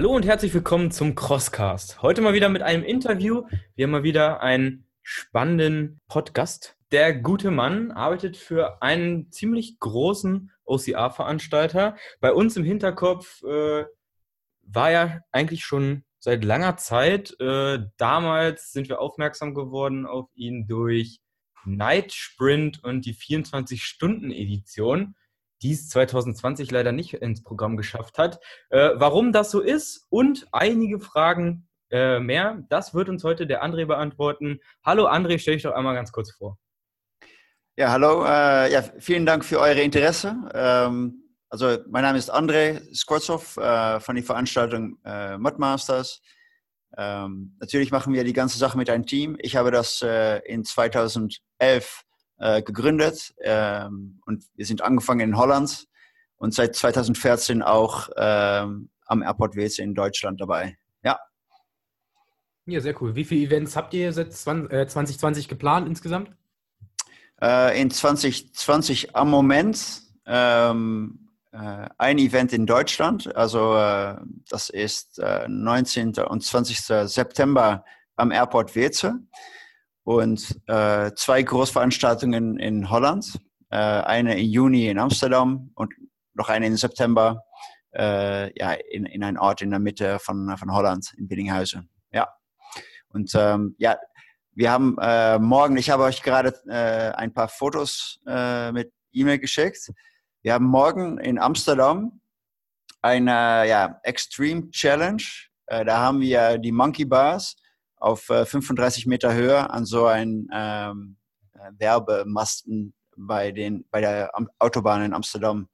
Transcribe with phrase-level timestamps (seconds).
[0.00, 2.00] Hallo und herzlich willkommen zum Crosscast.
[2.00, 3.42] Heute mal wieder mit einem Interview.
[3.74, 6.74] Wir haben mal wieder einen spannenden Podcast.
[6.90, 11.98] Der gute Mann arbeitet für einen ziemlich großen OCR-Veranstalter.
[12.18, 13.84] Bei uns im Hinterkopf äh,
[14.62, 17.38] war er eigentlich schon seit langer Zeit.
[17.38, 21.20] Äh, damals sind wir aufmerksam geworden auf ihn durch
[21.66, 25.14] Night Sprint und die 24-Stunden-Edition
[25.62, 28.40] die es 2020 leider nicht ins Programm geschafft hat.
[28.70, 33.64] Äh, warum das so ist und einige Fragen äh, mehr, das wird uns heute der
[33.64, 34.60] André beantworten.
[34.84, 36.58] Hallo André, stell dich doch einmal ganz kurz vor.
[37.76, 38.24] Ja, hallo.
[38.24, 40.36] Äh, ja, vielen Dank für eure Interesse.
[40.52, 46.20] Ähm, also mein Name ist André Skorzow äh, von der Veranstaltung äh, Modmasters.
[46.96, 49.36] Ähm, natürlich machen wir die ganze Sache mit einem Team.
[49.40, 52.04] Ich habe das äh, in 2011
[52.40, 55.86] äh, gegründet ähm, und wir sind angefangen in Holland
[56.36, 60.78] und seit 2014 auch ähm, am Airport WC in Deutschland dabei.
[61.04, 61.18] Ja.
[62.66, 63.14] Ja, sehr cool.
[63.14, 66.30] Wie viele Events habt ihr seit 2020 äh, geplant insgesamt?
[67.42, 73.34] Äh, in 2020 am Moment ähm, äh, ein Event in Deutschland.
[73.34, 74.16] Also äh,
[74.48, 76.14] das ist 19.
[76.16, 76.80] Äh, und 20.
[77.10, 77.84] September
[78.16, 79.18] am Airport Weze
[80.10, 83.38] und äh, zwei Großveranstaltungen in Holland.
[83.70, 85.94] Äh, eine im Juni in Amsterdam und
[86.34, 87.44] noch eine im September
[87.94, 91.88] äh, ja, in, in einem Ort in der Mitte von, von Holland, in Billinghausen.
[92.12, 92.28] Ja.
[93.10, 93.98] Und ähm, ja,
[94.52, 99.38] wir haben äh, morgen, ich habe euch gerade äh, ein paar Fotos äh, mit E-Mail
[99.38, 99.92] geschickt.
[100.42, 102.20] Wir haben morgen in Amsterdam
[103.00, 105.22] eine ja, Extreme Challenge.
[105.66, 107.56] da haben wir die Monkey Bars
[108.00, 111.16] auf 35 äh, Meter Höhe an so einen ähm,
[111.52, 115.68] äh, Werbemasten bei, den, bei der Autobahn in Amsterdam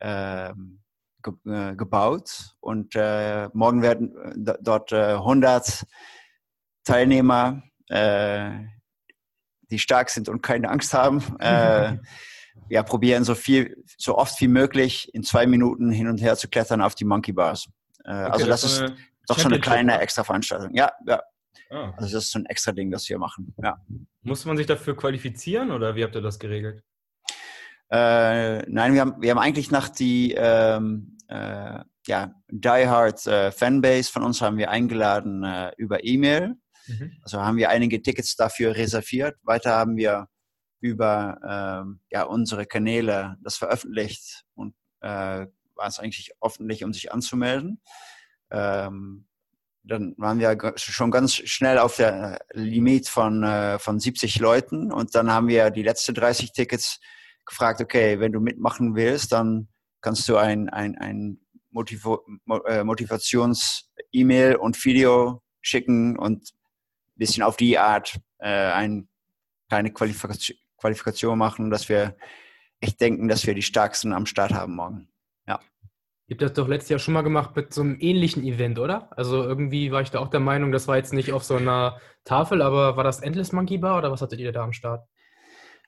[0.00, 0.80] ähm,
[1.22, 2.54] ge äh, gebaut.
[2.60, 4.14] Und äh, morgen werden
[4.60, 5.84] dort äh, 100
[6.84, 8.50] Teilnehmer, äh,
[9.70, 11.22] die stark sind und keine Angst haben,
[12.70, 16.48] ja, probieren so viel, so oft wie möglich in zwei Minuten hin und her zu
[16.48, 17.68] klettern auf die Monkey Bars.
[18.00, 18.94] Okay, also das, das ist
[19.26, 20.74] doch schon eine kleine extra Veranstaltung.
[20.74, 21.20] Ja, ja.
[21.70, 21.92] Ah.
[21.96, 23.54] Also das ist so ein extra Ding, das wir machen.
[23.62, 23.76] Ja.
[24.22, 26.82] Muss man sich dafür qualifizieren oder wie habt ihr das geregelt?
[27.90, 33.52] Äh, nein, wir haben, wir haben eigentlich nach die ähm, äh, ja, Die Hard äh,
[33.52, 36.54] Fanbase von uns haben wir eingeladen äh, über E-Mail.
[36.86, 37.12] Mhm.
[37.22, 39.36] Also haben wir einige Tickets dafür reserviert.
[39.42, 40.26] Weiter haben wir
[40.80, 47.12] über ähm, ja, unsere Kanäle das veröffentlicht und äh, war es eigentlich öffentlich, um sich
[47.12, 47.80] anzumelden.
[48.50, 49.27] Ähm,
[49.88, 55.14] dann waren wir schon ganz schnell auf der Limit von, äh, von 70 Leuten und
[55.14, 57.00] dann haben wir die letzten 30 Tickets
[57.46, 59.68] gefragt, okay, wenn du mitmachen willst, dann
[60.00, 61.40] kannst du ein, ein, ein
[61.70, 62.06] Motiv
[62.66, 69.06] äh, Motivations-E-Mail und Video schicken und ein bisschen auf die Art äh, eine
[69.68, 72.16] kleine Qualifikation, Qualifikation machen, dass wir
[72.80, 75.08] echt denken, dass wir die Stärksten am Start haben morgen.
[76.28, 79.08] Ihr habt das doch letztes Jahr schon mal gemacht mit so einem ähnlichen Event, oder?
[79.16, 81.98] Also irgendwie war ich da auch der Meinung, das war jetzt nicht auf so einer
[82.24, 85.08] Tafel, aber war das Endless Monkey Bar oder was hattet ihr da am Start?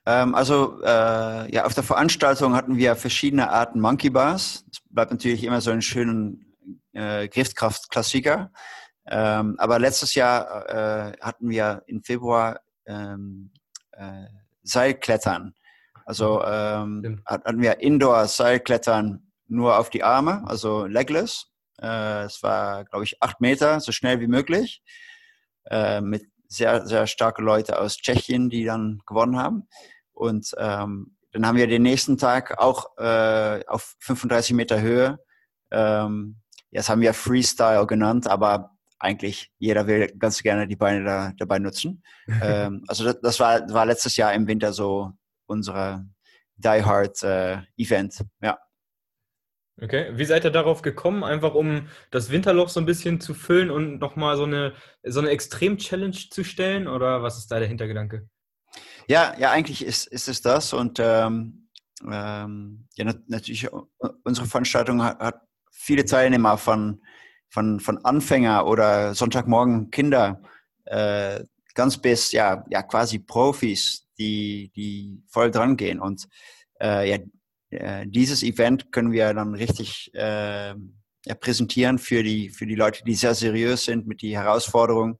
[0.06, 4.64] Ähm, also äh, ja, auf der Veranstaltung hatten wir verschiedene Arten Monkey Bars.
[4.72, 6.56] Es bleibt natürlich immer so ein schönen
[6.94, 8.50] äh, Griffkraft-Klassiker.
[9.06, 13.50] Ähm, aber letztes Jahr äh, hatten wir im Februar ähm,
[13.92, 14.24] äh,
[14.62, 15.54] Seilklettern.
[16.06, 21.46] Also ähm, hatten wir Indoor-Seilklettern nur auf die Arme, also legless.
[21.80, 24.82] Äh, es war, glaube ich, acht Meter, so schnell wie möglich.
[25.66, 29.68] Äh, mit sehr, sehr starken Leuten aus Tschechien, die dann gewonnen haben.
[30.12, 35.18] Und ähm, dann haben wir den nächsten Tag auch äh, auf 35 Meter Höhe.
[35.70, 36.40] Ähm,
[36.70, 41.58] jetzt haben wir Freestyle genannt, aber eigentlich jeder will ganz gerne die Beine da, dabei
[41.58, 42.02] nutzen.
[42.42, 45.12] ähm, also das, das, war, war letztes Jahr im Winter so
[45.46, 46.04] unsere
[46.56, 48.24] Die Hard äh, Event.
[48.42, 48.58] Ja.
[49.82, 53.70] Okay, wie seid ihr darauf gekommen, einfach um das Winterloch so ein bisschen zu füllen
[53.70, 56.86] und nochmal so eine, so eine Extrem-Challenge zu stellen?
[56.86, 58.28] Oder was ist da der Hintergedanke?
[59.08, 60.72] Ja, ja, eigentlich ist, ist es das.
[60.72, 61.68] Und ähm,
[62.10, 63.68] ähm, ja, natürlich,
[64.24, 65.40] unsere Veranstaltung hat, hat,
[65.72, 67.02] viele Teilnehmer von,
[67.48, 70.42] von, von Anfänger oder Sonntagmorgen Kinder,
[70.84, 71.42] äh,
[71.74, 76.00] ganz bis ja, ja quasi Profis, die, die voll dran gehen.
[76.00, 76.28] Und
[76.80, 77.18] äh, ja,
[77.70, 80.74] äh, dieses Event können wir dann richtig äh,
[81.40, 85.18] präsentieren für die, für die Leute, die sehr seriös sind mit die Herausforderung.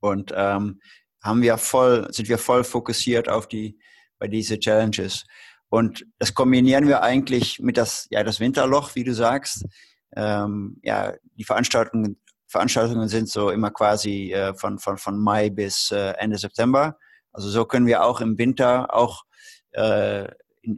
[0.00, 0.80] Und ähm,
[1.22, 3.78] haben wir voll, sind wir voll fokussiert auf die,
[4.18, 5.24] bei diese Challenges.
[5.68, 9.64] Und das kombinieren wir eigentlich mit das, ja, das Winterloch, wie du sagst.
[10.16, 15.92] ähm, ja, die Veranstaltungen, Veranstaltungen sind so immer quasi äh, von, von, von Mai bis
[15.92, 16.98] äh, Ende September.
[17.32, 19.22] Also so können wir auch im Winter, auch
[19.72, 20.26] äh,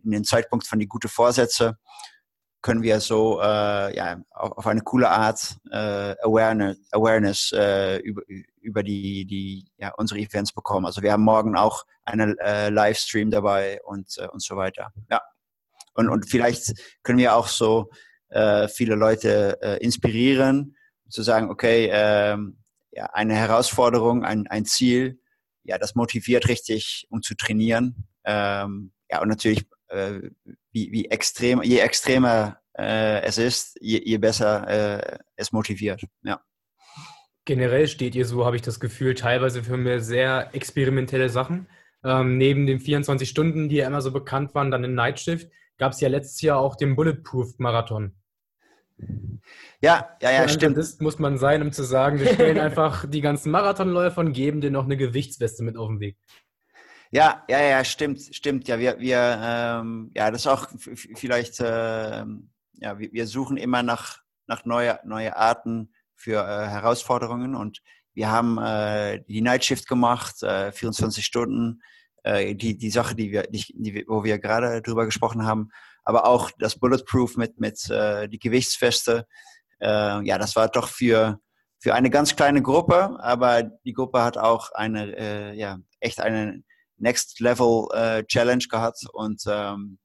[0.05, 1.79] in, den Zeitpunkt von die gute Vorsätze,
[2.63, 8.23] können wir so äh, ja, auf, eine coole Art äh, Awareness, Awareness äh, über,
[8.61, 10.87] über die, die ja, unsere Events bekommen.
[10.87, 14.93] Also wir haben morgen auch einen äh, Livestream dabei und, äh, und so weiter.
[15.11, 15.21] Ja.
[15.95, 16.73] Und, und vielleicht
[17.03, 17.91] können wir auch so
[18.29, 20.77] äh, viele Leute äh, inspirieren,
[21.11, 22.59] zu sagen, okay, ähm,
[22.93, 25.21] ja, eine Herausforderung, ein, ein Ziel,
[25.65, 28.09] ja, das motiviert richtig, um zu trainieren.
[28.25, 30.31] Ähm, ja, und natürlich, äh,
[30.73, 36.03] wie, wie extrem, je extremer äh, es ist, je, je besser äh, es motiviert.
[36.23, 36.41] Ja.
[37.45, 41.67] Generell steht ihr so, habe ich das Gefühl, teilweise für mir sehr experimentelle Sachen.
[42.05, 45.49] Ähm, neben den 24 Stunden, die ja immer so bekannt waren, dann in Nightshift,
[45.79, 48.15] gab es ja letztes Jahr auch den Bulletproof-Marathon.
[49.81, 50.77] Ja, ja, ja, stimmt.
[50.77, 54.61] Das muss man sein, um zu sagen, wir stellen einfach die ganzen Marathonläufer und geben
[54.61, 56.17] denen noch eine Gewichtsweste mit auf den Weg.
[57.15, 58.69] Ja, ja, ja, stimmt, stimmt.
[58.69, 60.67] Ja, wir, wir ähm, ja, das ist auch
[61.15, 67.55] vielleicht, äh, ja, wir, wir, suchen immer nach, nach neue, neue Arten für äh, Herausforderungen
[67.55, 67.83] und
[68.15, 71.83] wir haben äh, die Nightshift gemacht, 24 äh, Stunden,
[72.23, 75.69] äh, die, die Sache, die wir, die, die, wo wir gerade drüber gesprochen haben,
[76.05, 79.27] aber auch das Bulletproof mit, mit äh, die Gewichtsfeste.
[79.83, 81.41] Äh, ja, das war doch für,
[81.79, 86.63] für eine ganz kleine Gruppe, aber die Gruppe hat auch eine, äh, ja, echt eine
[87.03, 89.99] Next Level äh, Challenge gehabt und ähm,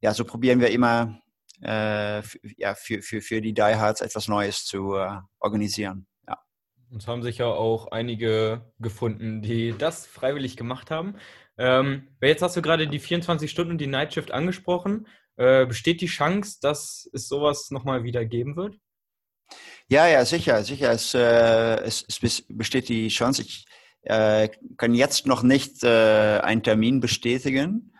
[0.00, 1.20] ja, so probieren wir immer
[1.62, 2.22] äh,
[2.56, 6.06] ja, für, für, für die Diehards etwas Neues zu äh, organisieren.
[6.28, 6.38] Ja.
[6.90, 11.16] Und haben sich ja auch einige gefunden, die das freiwillig gemacht haben.
[11.58, 15.08] Ähm, jetzt hast du gerade die 24 Stunden und die Nightshift angesprochen.
[15.36, 18.76] Äh, besteht die Chance, dass es sowas nochmal wieder geben wird?
[19.88, 20.92] Ja, ja, sicher, sicher.
[20.92, 23.42] Es, äh, es, es besteht die Chance.
[23.42, 23.64] Ich
[24.06, 27.92] äh, kann jetzt noch nicht äh, einen Termin bestätigen.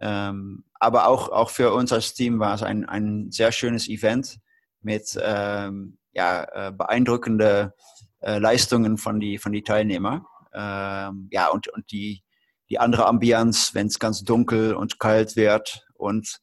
[0.00, 4.38] Ähm, aber auch, auch für uns als Team war es ein, ein sehr schönes Event
[4.80, 7.74] mit ähm, ja, äh, beeindruckende
[8.20, 10.26] äh, Leistungen von die, von die Teilnehmer.
[10.54, 12.22] Ähm, ja, und, und die,
[12.68, 16.38] die andere Ambianz, wenn es ganz dunkel und kalt wird und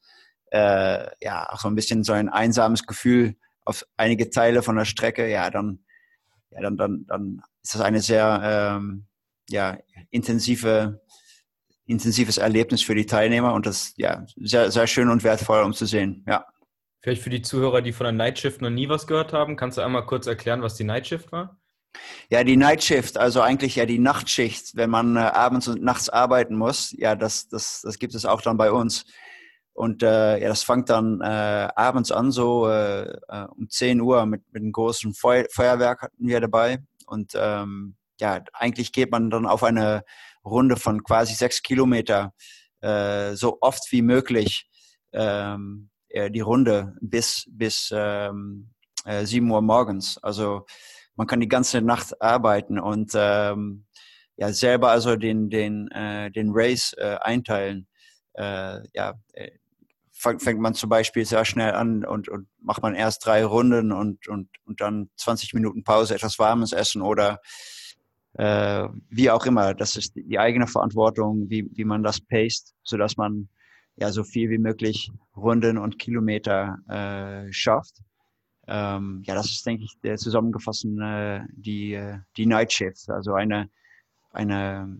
[0.52, 4.86] äh, ja, auch so ein bisschen so ein einsames Gefühl auf einige Teile von der
[4.86, 5.86] Strecke, ja, dann,
[6.52, 9.06] ja, dann, dann, dann ist das eine sehr ähm,
[9.50, 9.78] ja,
[10.10, 11.02] intensive,
[11.86, 15.86] intensives Erlebnis für die Teilnehmer und das ja sehr, sehr schön und wertvoll, um zu
[15.86, 16.24] sehen.
[16.28, 16.46] Ja.
[17.02, 19.82] Vielleicht für die Zuhörer, die von der Nightshift noch nie was gehört haben, kannst du
[19.82, 21.58] einmal kurz erklären, was die Nightshift war?
[22.30, 26.56] Ja, die Nightshift, also eigentlich ja die Nachtschicht, wenn man äh, abends und nachts arbeiten
[26.56, 29.06] muss, ja, das, das, das gibt es auch dann bei uns.
[29.80, 34.26] Und äh, ja, das fängt dann äh, abends an, so äh, äh um 10 Uhr
[34.26, 36.80] mit, mit einem großen Feu Feuerwerk hatten wir dabei.
[37.08, 40.04] Und ähm, ja, eigentlich geht man dann auf eine
[40.44, 42.34] Runde von quasi sechs Kilometer
[42.82, 44.70] äh, so oft wie möglich
[45.14, 48.72] ähm, die Runde bis, bis ähm,
[49.06, 50.18] 7 Uhr morgens.
[50.22, 50.66] Also
[51.16, 53.86] man kann die ganze Nacht arbeiten und ähm,
[54.36, 57.88] ja selber also den den äh, den Race äh, einteilen.
[58.34, 59.52] Äh, ja, äh,
[60.20, 64.28] fängt man zum Beispiel sehr schnell an und, und macht man erst drei Runden und,
[64.28, 67.40] und, und dann 20 Minuten Pause, etwas Warmes essen oder
[68.34, 69.74] äh, wie auch immer.
[69.74, 73.50] Das ist die eigene Verantwortung, wie, wie man das paced, sodass man
[73.96, 78.02] ja so viel wie möglich Runden und Kilometer äh, schafft
[78.70, 83.10] ähm, ja, das ist, denke ich, der zusammengefasst äh, die, äh, die Night Shift.
[83.10, 83.68] Also eine,
[84.32, 84.96] eine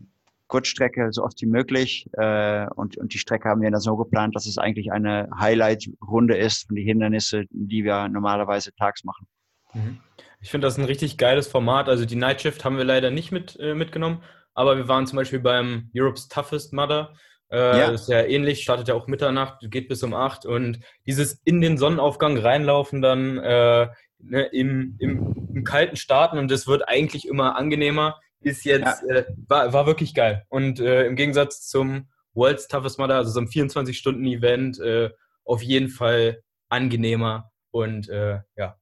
[0.50, 2.08] Kurzstrecke so oft wie möglich.
[2.18, 6.36] Äh, und, und die Strecke haben wir dann so geplant, dass es eigentlich eine Highlight-Runde
[6.36, 9.28] ist von die Hindernisse, die wir normalerweise tags machen.
[9.74, 10.00] Mhm.
[10.42, 11.88] Ich finde das ein richtig geiles Format.
[11.88, 14.22] Also die Night Shift haben wir leider nicht mit, äh, mitgenommen,
[14.54, 17.14] aber wir waren zum Beispiel beim Europe's Toughest Mother
[17.52, 17.92] äh, ja.
[17.92, 21.78] Ist ja ähnlich, startet ja auch Mitternacht, geht bis um 8 und dieses in den
[21.78, 23.88] Sonnenaufgang reinlaufen dann äh,
[24.20, 29.16] ne, im, im, im, kalten Starten und es wird eigentlich immer angenehmer, ist jetzt, ja.
[29.16, 30.46] äh, war, war wirklich geil.
[30.50, 35.10] Und äh, im Gegensatz zum World's Toughest Mother, also so einem 24-Stunden-Event, äh,
[35.44, 38.78] auf jeden Fall angenehmer und äh, ja,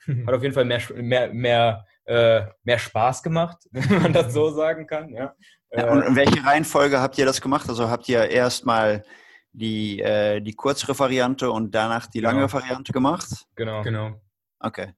[0.26, 1.86] hat auf jeden Fall mehr, mehr, mehr,
[2.64, 5.10] mehr Spaß gemacht, wenn man das so sagen kann.
[5.10, 5.34] Ja.
[5.74, 7.68] Ja, und in welche Reihenfolge habt ihr das gemacht?
[7.68, 9.04] Also habt ihr erstmal
[9.52, 12.52] die, äh, die kürzere Variante und danach die lange genau.
[12.52, 13.46] Variante gemacht?
[13.54, 13.82] Genau.
[13.82, 14.20] genau.
[14.60, 14.92] Okay.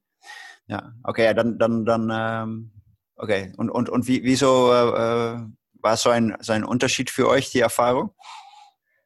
[0.67, 2.71] Ja, okay, dann, dann, dann, ähm,
[3.17, 3.53] okay.
[3.57, 5.39] Und, und, und wie, wieso äh,
[5.81, 8.15] war so ein, so ein Unterschied für euch, die Erfahrung?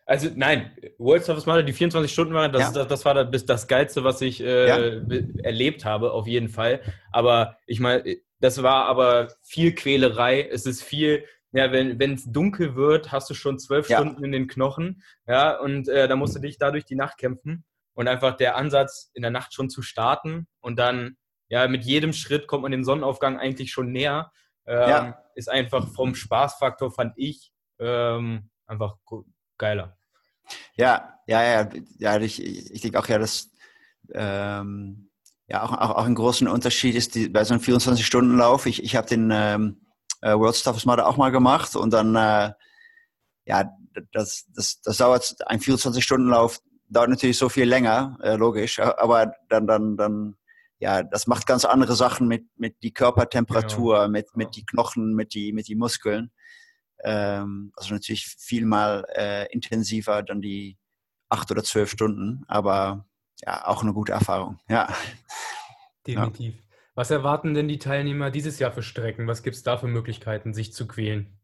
[0.08, 2.70] Also nein, World's Toughest Mudder, die 24 Stunden waren, das, ja.
[2.70, 4.78] das, das, war das, das Geilste, was ich äh, ja.
[5.42, 6.80] erlebt habe, auf jeden Fall.
[7.12, 10.48] Aber ich meine, das war aber viel Quälerei.
[10.50, 13.98] Es ist viel, ja, wenn es dunkel wird, hast du schon zwölf ja.
[13.98, 15.02] Stunden in den Knochen.
[15.26, 17.64] Ja, und äh, da musst du dich dadurch die Nacht kämpfen.
[17.92, 21.16] Und einfach der Ansatz, in der Nacht schon zu starten und dann,
[21.48, 24.32] ja, mit jedem Schritt kommt man dem Sonnenaufgang eigentlich schon näher.
[24.66, 25.24] Ähm, ja.
[25.34, 28.96] Ist einfach vom Spaßfaktor, fand ich, ähm, einfach
[29.56, 29.96] geiler.
[30.74, 33.50] Ja, ja, ja, ja ich, ich denke auch ja, dass
[34.12, 35.10] ähm,
[35.46, 38.66] ja auch, auch, auch ein großer Unterschied ist die, bei so einem 24-Stunden-Lauf.
[38.66, 39.80] Ich, ich habe den ähm,
[40.20, 42.52] äh, World Toughest Mudder auch mal gemacht und dann, äh,
[43.46, 43.70] ja,
[44.12, 49.66] das, das, das dauert, ein 24-Stunden-Lauf dauert natürlich so viel länger, äh, logisch, aber dann,
[49.66, 50.36] dann, dann,
[50.78, 54.08] ja, das macht ganz andere Sachen mit, mit die Körpertemperatur, genau.
[54.08, 56.30] mit, mit die Knochen, mit die, mit die Muskeln.
[57.02, 60.78] Ähm, also natürlich viel mal äh, intensiver dann die
[61.28, 63.06] acht oder zwölf Stunden, aber
[63.44, 64.58] ja, auch eine gute Erfahrung.
[64.68, 64.92] Ja.
[66.06, 66.54] Definitiv.
[66.54, 66.62] Ja.
[66.94, 69.28] Was erwarten denn die Teilnehmer dieses Jahr für Strecken?
[69.28, 71.38] Was gibt es da für Möglichkeiten, sich zu quälen?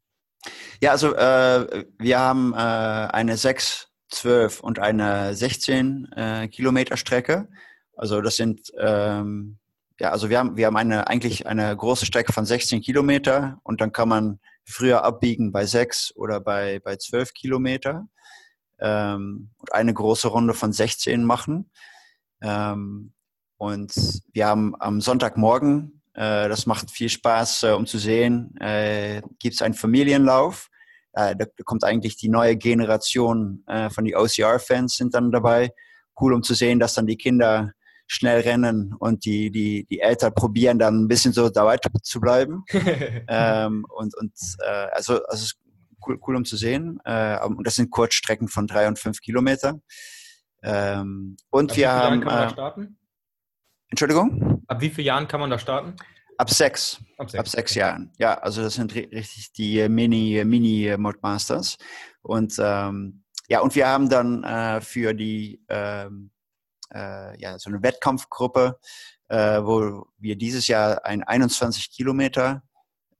[0.80, 7.48] Ja, also äh, wir haben äh, eine 6, 12 und eine 16 äh, Kilometer Strecke.
[7.96, 9.58] Also das sind ähm,
[10.00, 13.80] ja, also wir haben wir haben eine eigentlich eine große Strecke von 16 Kilometer und
[13.80, 18.08] dann kann man früher abbiegen bei sechs oder bei, bei zwölf Kilometer
[18.80, 21.70] ähm, und eine große Runde von 16 machen.
[22.42, 23.12] Ähm,
[23.56, 23.92] und
[24.32, 29.54] wir haben am Sonntagmorgen, äh, das macht viel Spaß, äh, um zu sehen, äh, gibt
[29.54, 30.70] es einen Familienlauf.
[31.12, 35.70] Äh, da, kommt eigentlich die neue Generation äh, von die OCR-Fans sind dann dabei.
[36.20, 37.72] Cool, um zu sehen, dass dann die Kinder
[38.06, 42.64] schnell rennen und die, die, die Eltern probieren dann ein bisschen so dabei zu bleiben.
[43.28, 45.58] ähm, und und äh, also, also ist
[46.06, 47.00] cool, cool um zu sehen.
[47.04, 49.80] Äh, und das sind Kurzstrecken von drei und fünf Kilometer.
[50.62, 52.20] Ähm, und Ab wir haben.
[52.20, 52.98] Kann man da äh, starten?
[53.90, 54.62] Entschuldigung?
[54.66, 55.94] Ab wie vielen Jahren kann man da starten?
[56.36, 57.00] Ab sechs.
[57.16, 58.12] Ab sechs, Ab sechs Jahren.
[58.18, 61.76] Ja, also das sind richtig die Mini, Mini Modmasters.
[62.22, 66.30] Und ähm, ja, und wir haben dann äh, für die ähm,
[66.94, 68.78] äh, ja, so eine Wettkampfgruppe,
[69.28, 72.62] äh, wo wir dieses Jahr einen 21 Kilometer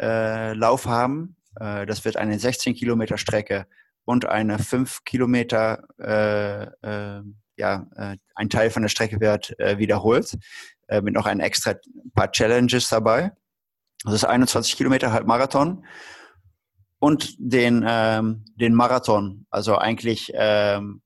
[0.01, 1.37] äh, Lauf haben.
[1.61, 3.67] Äh, das wird eine 16 Kilometer Strecke
[4.05, 7.23] und eine 5 Kilometer, äh, äh,
[7.57, 7.87] ja,
[8.35, 10.37] ein Teil von der Strecke wird wiederholt,
[10.91, 11.75] mit noch ein extra
[12.13, 13.31] paar Challenges dabei.
[14.03, 15.87] Das ist 21 Kilometer halt Marathon
[16.99, 21.01] und den, ähm, den Marathon, also eigentlich ähm,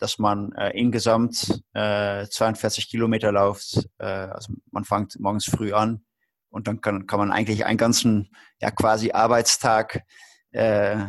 [0.00, 3.88] dass man äh, insgesamt äh, 42 Kilometer läuft.
[3.98, 6.04] Äh, also man fängt morgens früh an
[6.48, 8.30] und dann kann, kann man eigentlich einen ganzen,
[8.60, 10.02] ja quasi Arbeitstag
[10.52, 11.06] äh, äh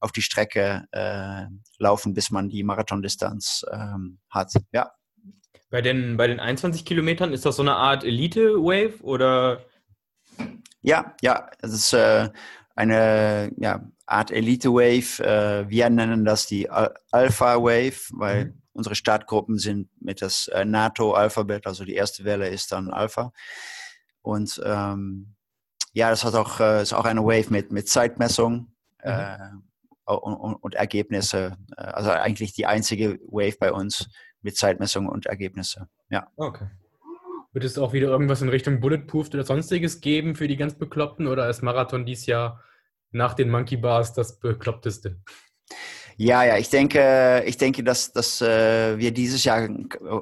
[0.00, 1.46] auf die Strecke äh,
[1.78, 4.52] laufen, bis man die Marathondistanz ähm, hat.
[4.72, 4.92] Ja.
[5.70, 9.64] Bei den, bei den 21 Kilometern ist das so eine Art Elite-Wave oder?
[10.80, 12.30] Ja, ja, es ist äh,
[12.78, 15.22] eine ja, Art Elite Wave.
[15.22, 18.62] Äh, wir nennen das die Alpha Wave, weil mhm.
[18.72, 23.32] unsere Startgruppen sind mit das äh, NATO-Alphabet, also die erste Welle ist dann Alpha.
[24.22, 25.34] Und ähm,
[25.92, 28.72] ja, das hat auch, äh, ist auch eine Wave mit, mit Zeitmessung
[29.04, 29.10] mhm.
[29.10, 29.38] äh,
[30.04, 31.56] und, und, und, Ergebnisse.
[31.76, 34.08] Äh, also eigentlich die einzige Wave bei uns
[34.40, 35.88] mit Zeitmessung und Ergebnisse.
[36.10, 36.28] Ja.
[36.36, 36.68] Okay.
[37.52, 41.26] Wird es auch wieder irgendwas in Richtung Bulletproof oder sonstiges geben für die ganz Bekloppten
[41.26, 42.62] oder ist Marathon dieses Jahr
[43.10, 45.20] nach den Monkey Bars das bekloppteste?
[46.16, 49.68] Ja, ja, ich denke, ich denke, dass, dass äh, wir dieses Jahr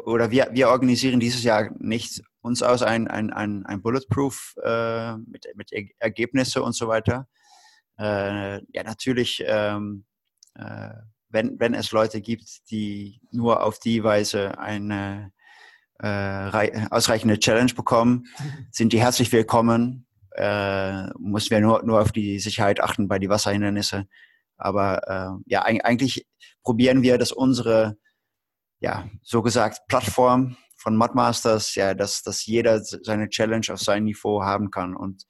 [0.04, 5.16] oder wir, wir organisieren dieses Jahr nicht uns aus ein, ein, ein, ein Bulletproof äh,
[5.16, 7.26] mit, mit Ergebnisse und so weiter.
[7.98, 10.04] Äh, ja, natürlich, ähm,
[10.54, 10.90] äh,
[11.30, 15.32] wenn, wenn es Leute gibt, die nur auf die Weise eine
[15.98, 18.24] äh, ausreichende Challenge bekommen,
[18.70, 20.05] sind die herzlich willkommen
[20.36, 24.08] äh, müssen wir nur, nur auf die Sicherheit achten bei den Wasserhindernissen.
[24.56, 26.26] Aber äh, ja, eigentlich
[26.62, 27.96] probieren wir, dass unsere,
[28.80, 34.42] ja, so gesagt, Plattform von Mudmasters, ja, dass, dass jeder seine Challenge auf sein Niveau
[34.42, 34.94] haben kann.
[34.94, 35.24] Und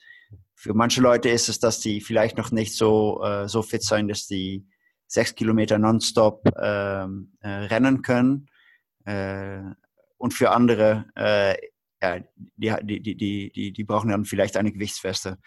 [0.55, 4.09] für manche Leute ist es, dass die vielleicht noch nicht so, äh, so fit sein,
[4.09, 4.67] dass die
[5.07, 8.49] sechs Kilometer nonstop ähm, äh, rennen können.
[9.05, 9.61] Äh,
[10.19, 11.55] und für andere äh,
[12.03, 12.21] ja,
[12.57, 15.39] die, die, die, die, die brauchen dann vielleicht eine Gewichtsweste.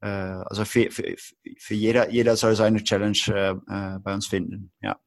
[0.00, 1.14] Äh, also für, für,
[1.58, 4.98] für jeder, jeder soll seine Challenge äh, äh, bei uns finden, ja.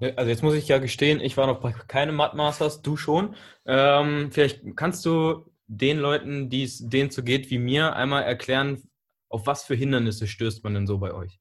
[0.00, 3.34] Also jetzt muss ich ja gestehen, ich war noch bei keinem Mudmasters, du schon.
[3.66, 8.88] Ähm, vielleicht kannst du den Leuten, denen so geht wie mir, einmal erklären,
[9.28, 11.40] auf was für Hindernisse stößt man denn so bei euch?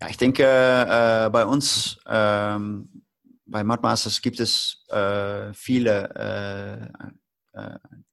[0.00, 3.04] Ja, ich denke, äh, bei uns, ähm,
[3.46, 7.08] bei Mudmasters gibt es äh, viele äh,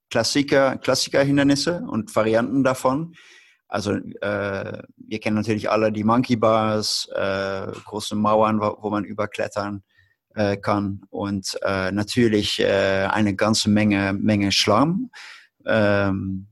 [0.10, 3.16] Klassiker, Klassiker-Hindernisse und Varianten davon.
[3.68, 9.06] Also äh, wir kennen natürlich alle die Monkey Bars, äh, große Mauern, wo, wo man
[9.06, 9.84] überklettern
[10.36, 15.10] äh, kann und äh, natürlich äh, eine ganze Menge, Menge Schlamm.
[15.66, 16.48] Ähm,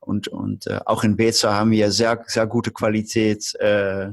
[0.00, 4.08] und und äh, auch in Beza haben wir sehr, sehr gute Qualität äh,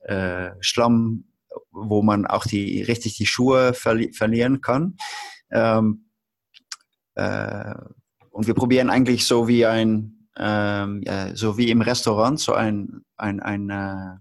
[0.00, 1.24] äh, Schlamm,
[1.70, 4.96] wo man auch die, richtig die Schuhe verli verlieren kann.
[5.50, 6.03] Ähm,
[7.14, 7.74] äh,
[8.30, 11.04] und wir probieren eigentlich so wie ein, ähm,
[11.34, 14.16] so wie im Restaurant, so ein, ein, ein äh,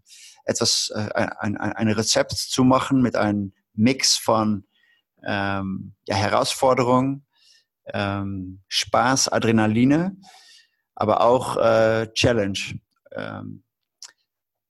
[0.46, 4.66] etwas, äh, ein, ein, ein Rezept zu machen mit einem Mix von
[5.26, 7.26] ähm, ja, Herausforderung,
[7.94, 10.18] ähm, Spaß, Adrenaline,
[10.96, 12.60] aber auch äh, Challenge.
[13.12, 13.64] Ähm,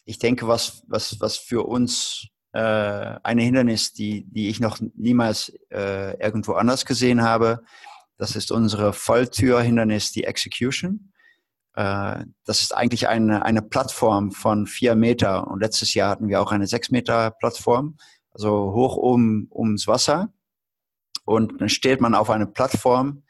[0.06, 5.50] ich denke, was, was, was für uns äh, eine Hindernis, die, die ich noch niemals
[5.72, 7.63] äh, irgendwo anders gesehen habe,
[8.17, 11.12] das ist unsere Volltür-Hindernis, die Execution.
[11.75, 16.41] Äh, das ist eigentlich eine, eine Plattform von vier Meter und letztes Jahr hatten wir
[16.41, 17.98] auch eine sechs Meter Plattform,
[18.32, 20.32] also hoch um, ums Wasser.
[21.25, 23.24] Und dann steht man auf einer Plattform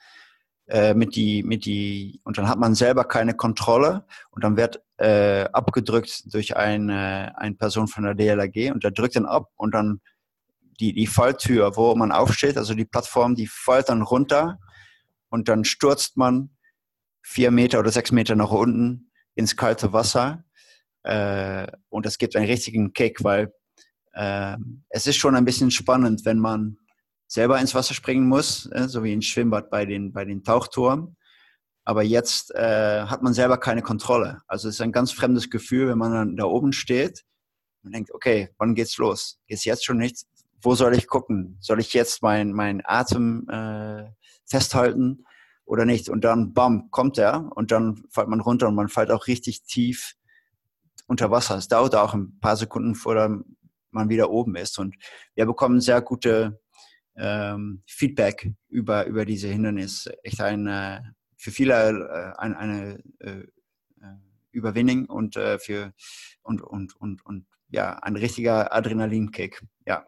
[0.68, 4.82] äh, mit die, mit die, und dann hat man selber keine Kontrolle und dann wird
[4.98, 9.74] äh, abgedrückt durch eine, eine Person von der DLRG und der drückt dann ab und
[9.74, 10.02] dann
[10.80, 14.58] die, die Falltür, wo man aufsteht, also die Plattform, die fällt dann runter
[15.34, 16.52] und dann stürzt man
[17.24, 20.44] vier Meter oder sechs Meter nach unten ins kalte Wasser
[21.02, 23.52] äh, und es gibt einen richtigen Kick, weil
[24.14, 24.56] äh,
[24.90, 26.78] es ist schon ein bisschen spannend, wenn man
[27.26, 31.18] selber ins Wasser springen muss, äh, so wie ein Schwimmbad bei den, bei den Tauchturmen.
[31.84, 34.44] Aber jetzt äh, hat man selber keine Kontrolle.
[34.46, 37.24] Also es ist ein ganz fremdes Gefühl, wenn man dann da oben steht
[37.84, 39.40] und denkt, okay, wann geht's los?
[39.48, 40.28] Geht's jetzt schon nicht?
[40.62, 41.58] Wo soll ich gucken?
[41.60, 44.04] Soll ich jetzt meinen mein Atem äh,
[44.46, 45.26] festhalten
[45.66, 46.10] oder nicht?
[46.10, 49.64] Und dann, bam, kommt er und dann fällt man runter und man fällt auch richtig
[49.64, 50.16] tief
[51.08, 51.58] unter Wasser.
[51.58, 53.44] Es dauert auch ein paar Sekunden, bevor
[53.92, 54.80] man wieder oben ist.
[54.80, 54.96] Und
[55.36, 56.60] wir bekommen sehr gute
[57.16, 60.18] ähm, Feedback über, über diese Hindernisse.
[60.24, 61.02] Echt ein, äh,
[61.38, 63.46] für viele äh, ein, eine äh, äh
[64.52, 65.94] Überwindung und, äh, für,
[66.44, 69.64] und, und, und, und ja, ein richtiger Adrenalinkick.
[69.86, 70.06] Ja.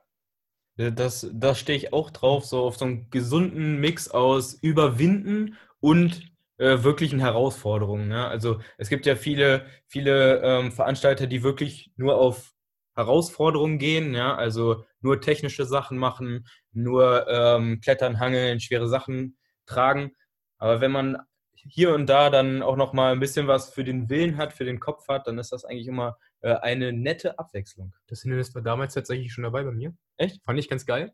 [0.78, 6.22] Das, das stehe ich auch drauf, so auf so einen gesunden Mix aus Überwinden und
[6.58, 8.10] äh, wirklichen Herausforderungen.
[8.10, 8.28] Ne?
[8.28, 12.54] Also es gibt ja viele, viele ähm, Veranstalter, die wirklich nur auf
[12.96, 20.14] Herausforderungen gehen, ja, also nur technische Sachen machen, nur ähm, klettern, hangeln, schwere Sachen tragen.
[20.58, 21.18] Aber wenn man
[21.56, 24.66] hier und da dann auch noch mal ein bisschen was für den Willen hat, für
[24.66, 27.94] den Kopf hat, dann ist das eigentlich immer äh, eine nette Abwechslung.
[28.08, 29.96] Das Hindernis war damals tatsächlich schon dabei bei mir.
[30.18, 30.44] Echt?
[30.44, 31.14] Fand ich ganz geil.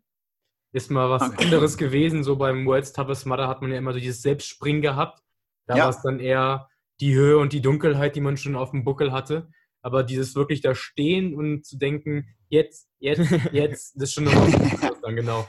[0.74, 1.46] Ist mal was okay.
[1.46, 2.24] anderes gewesen.
[2.24, 5.22] So beim World's Toughest Mudder hat man ja immer so dieses Selbstspringen gehabt.
[5.68, 5.84] Da ja.
[5.84, 9.12] war es dann eher die Höhe und die Dunkelheit, die man schon auf dem Buckel
[9.12, 9.50] hatte.
[9.82, 13.20] Aber dieses wirklich da stehen und zu denken, jetzt, jetzt,
[13.52, 15.48] jetzt, das ist schon noch dann genau.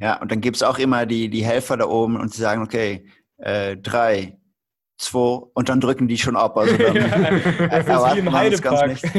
[0.00, 2.62] Ja, und dann gibt es auch immer die, die Helfer da oben und sie sagen,
[2.62, 4.38] okay, äh, drei,
[4.98, 6.56] zwei und dann drücken die schon ab.
[6.56, 9.14] Also dann ja, man es ganz nicht.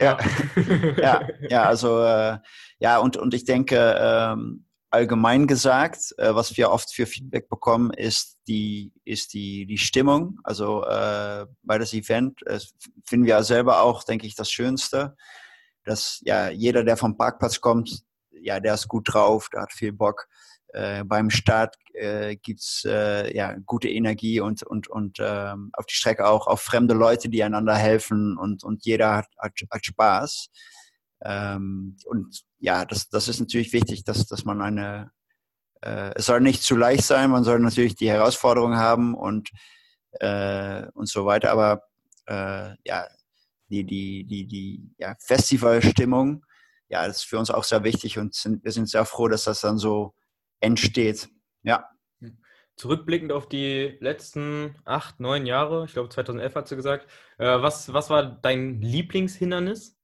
[0.00, 0.18] Ja,
[0.96, 2.38] ja, ja, also äh,
[2.78, 7.92] ja, und, und ich denke, ähm, allgemein gesagt, äh, was wir oft für Feedback bekommen,
[7.92, 10.40] ist die, ist die, die Stimmung.
[10.42, 12.58] Also äh, bei das Event äh,
[13.06, 15.16] finden wir selber auch, denke ich, das Schönste,
[15.84, 19.92] dass ja jeder, der vom Parkplatz kommt, ja, der ist gut drauf, der hat viel
[19.92, 20.26] Bock.
[20.72, 25.94] Äh, beim Start äh, gibt's äh, ja gute Energie und und und ähm, auf die
[25.94, 30.50] Strecke auch auch fremde Leute, die einander helfen und und jeder hat, hat, hat Spaß.
[31.22, 35.10] Ähm, und ja, das, das ist natürlich wichtig, dass, dass man eine,
[35.82, 39.50] äh, es soll nicht zu leicht sein, man soll natürlich die Herausforderung haben und,
[40.12, 41.82] äh, und so weiter, aber
[42.26, 43.06] äh, ja,
[43.68, 46.44] die, die, die, die ja, Festivalstimmung,
[46.88, 49.44] ja, das ist für uns auch sehr wichtig und sind, wir sind sehr froh, dass
[49.44, 50.14] das dann so
[50.60, 51.28] entsteht.
[51.62, 51.88] Ja.
[52.76, 57.06] Zurückblickend auf die letzten acht, neun Jahre, ich glaube 2011 hat sie gesagt,
[57.38, 59.98] äh, was, was war dein Lieblingshindernis?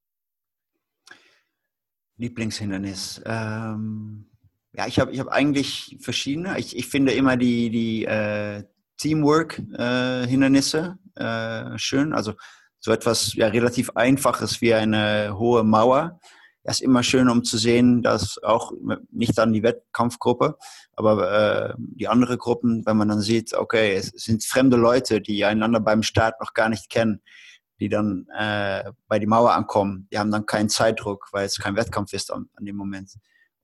[2.18, 3.22] Lieblingshindernis.
[3.24, 4.30] Ähm,
[4.72, 6.58] ja, ich habe ich hab eigentlich verschiedene.
[6.58, 8.64] Ich, ich finde immer die, die äh,
[8.98, 12.12] Teamwork-Hindernisse äh, äh, schön.
[12.12, 12.34] Also
[12.78, 16.20] so etwas ja, relativ Einfaches wie eine hohe Mauer.
[16.68, 18.72] Ist immer schön, um zu sehen, dass auch
[19.12, 20.58] nicht dann die Wettkampfgruppe,
[20.94, 25.44] aber äh, die andere Gruppen, wenn man dann sieht, okay, es sind fremde Leute, die
[25.44, 27.22] einander beim Start noch gar nicht kennen,
[27.78, 31.76] die dann äh, bei die Mauer ankommen, die haben dann keinen Zeitdruck, weil es kein
[31.76, 33.12] Wettkampf ist an, an dem Moment.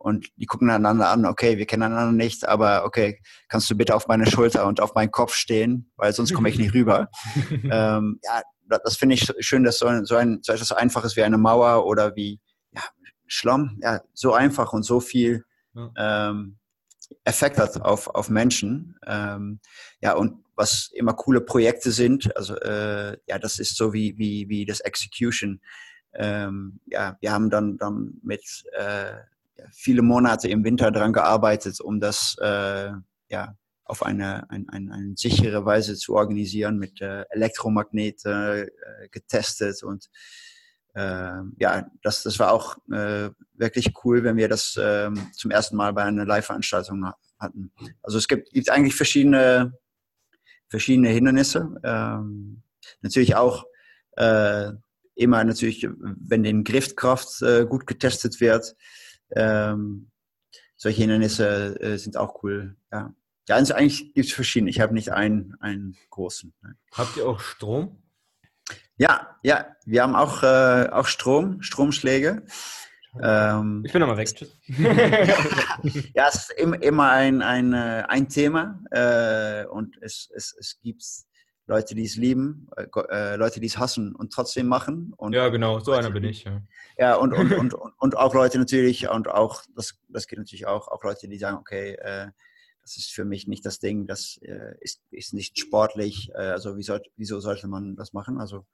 [0.03, 3.95] Und die gucken einander an, okay, wir kennen einander nicht, aber okay, kannst du bitte
[3.95, 7.09] auf meine Schulter und auf meinen Kopf stehen, weil sonst komme ich nicht rüber.
[7.51, 8.43] ähm, ja,
[8.85, 11.87] das finde ich schön, dass so, ein, so, ein, so etwas Einfaches wie eine Mauer
[11.87, 12.41] oder wie
[13.33, 16.29] Schlamm, ja, so einfach und so viel ja.
[16.29, 16.59] ähm,
[17.25, 18.99] Effekt hat auf, auf Menschen.
[19.07, 19.61] Ähm,
[20.03, 24.51] ja, und was immer coole Projekte sind, also äh, ja, das ist so wie, wie,
[24.51, 25.62] wie das Execution.
[26.12, 29.14] Ähm, ja, wir haben dann, dann mit äh,
[29.73, 32.90] viele Monate im Winter daran gearbeitet, um das äh,
[33.31, 39.83] ja, auf eine, ein, ein, eine sichere Weise zu organisieren, mit äh, Elektromagneten äh, getestet
[39.83, 40.11] und
[40.94, 45.76] äh, ja, das, das war auch äh, wirklich cool, wenn wir das äh, zum ersten
[45.76, 47.72] Mal bei einer Live-Veranstaltung hatten.
[48.02, 49.78] Also es gibt, gibt eigentlich verschiedene,
[50.68, 51.74] verschiedene Hindernisse.
[51.83, 52.62] Ähm,
[53.00, 53.64] natürlich auch
[54.16, 54.72] äh,
[55.14, 58.74] immer natürlich, wenn den Griffkraft äh, gut getestet wird.
[59.31, 60.11] Ähm,
[60.76, 62.76] solche Hindernisse äh, sind auch cool.
[62.90, 63.14] Ja,
[63.48, 64.70] ja also eigentlich gibt es verschiedene.
[64.70, 66.52] Ich habe nicht einen, einen großen.
[66.61, 66.74] Nein.
[66.92, 68.02] Habt ihr auch Strom?
[68.96, 72.44] Ja, ja, wir haben auch, äh, auch Strom, Stromschläge.
[73.20, 74.29] Ähm, ich bin nochmal weg.
[76.14, 81.03] ja, es ist immer ein, ein, äh, ein Thema äh, und es, es, es gibt
[81.66, 85.12] Leute, die es lieben, äh, äh, Leute, die es hassen und trotzdem machen.
[85.16, 86.44] Und ja, genau, so einer bin ich.
[86.44, 86.62] Ja,
[86.98, 90.66] ja und, und, und, und, und auch Leute natürlich, und auch, das, das geht natürlich
[90.66, 92.29] auch, auch Leute, die sagen, okay, äh,
[92.83, 96.77] das ist für mich nicht das Ding, das äh, ist, ist nicht sportlich, äh, also
[96.77, 98.38] wie soll, wieso sollte man das machen?
[98.38, 98.66] Also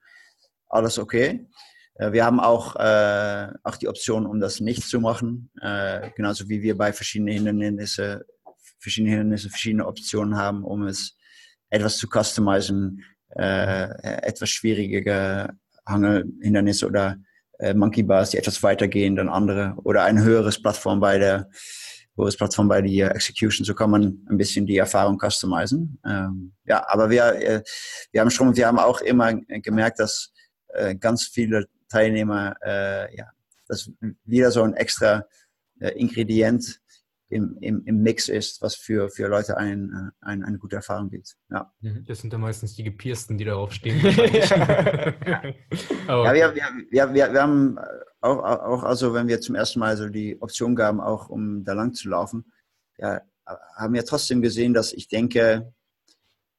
[0.68, 1.47] alles okay.
[1.99, 6.49] Äh, wir haben auch, äh, auch die Option, um das nicht zu machen, äh, genauso
[6.49, 8.23] wie wir bei verschiedenen Hindernissen,
[8.79, 11.16] verschiedene Hindernisse, verschiedene Optionen haben, um es
[11.71, 15.51] etwas zu customizen, etwas schwierige
[15.85, 17.18] Hangelhindernisse oder
[17.75, 21.51] Monkey Bars, die etwas weitergehen dann andere oder ein höheres Plattform bei der
[22.18, 25.98] höheres Plattform bei der Execution, kann man ein bisschen die Erfahrung customizen.
[26.04, 27.62] Ähm, ja, aber wir, äh,
[28.12, 30.33] wir haben schon, wir haben auch immer gemerkt, dass
[30.68, 33.26] äh, ganz viele Teilnehmer, äh, ja,
[33.68, 33.90] das
[34.24, 35.24] wieder so ein extra
[35.81, 36.81] äh, Ingredient
[37.31, 41.37] im, im, im Mix ist, was für, für Leute ein, ein, eine gute Erfahrung gibt.
[41.51, 41.73] Ja.
[41.81, 42.05] Mhm.
[42.07, 44.01] Das sind dann meistens die Gepiersten, die darauf stehen.
[44.01, 44.14] ja,
[46.09, 47.79] wir, wir, wir, wir, wir haben
[48.21, 51.75] auch, auch, also wenn wir zum ersten Mal so die Option gaben, auch um da
[51.75, 52.51] lang zu laufen,
[52.97, 53.21] ja,
[53.77, 55.73] haben wir trotzdem gesehen, dass ich denke,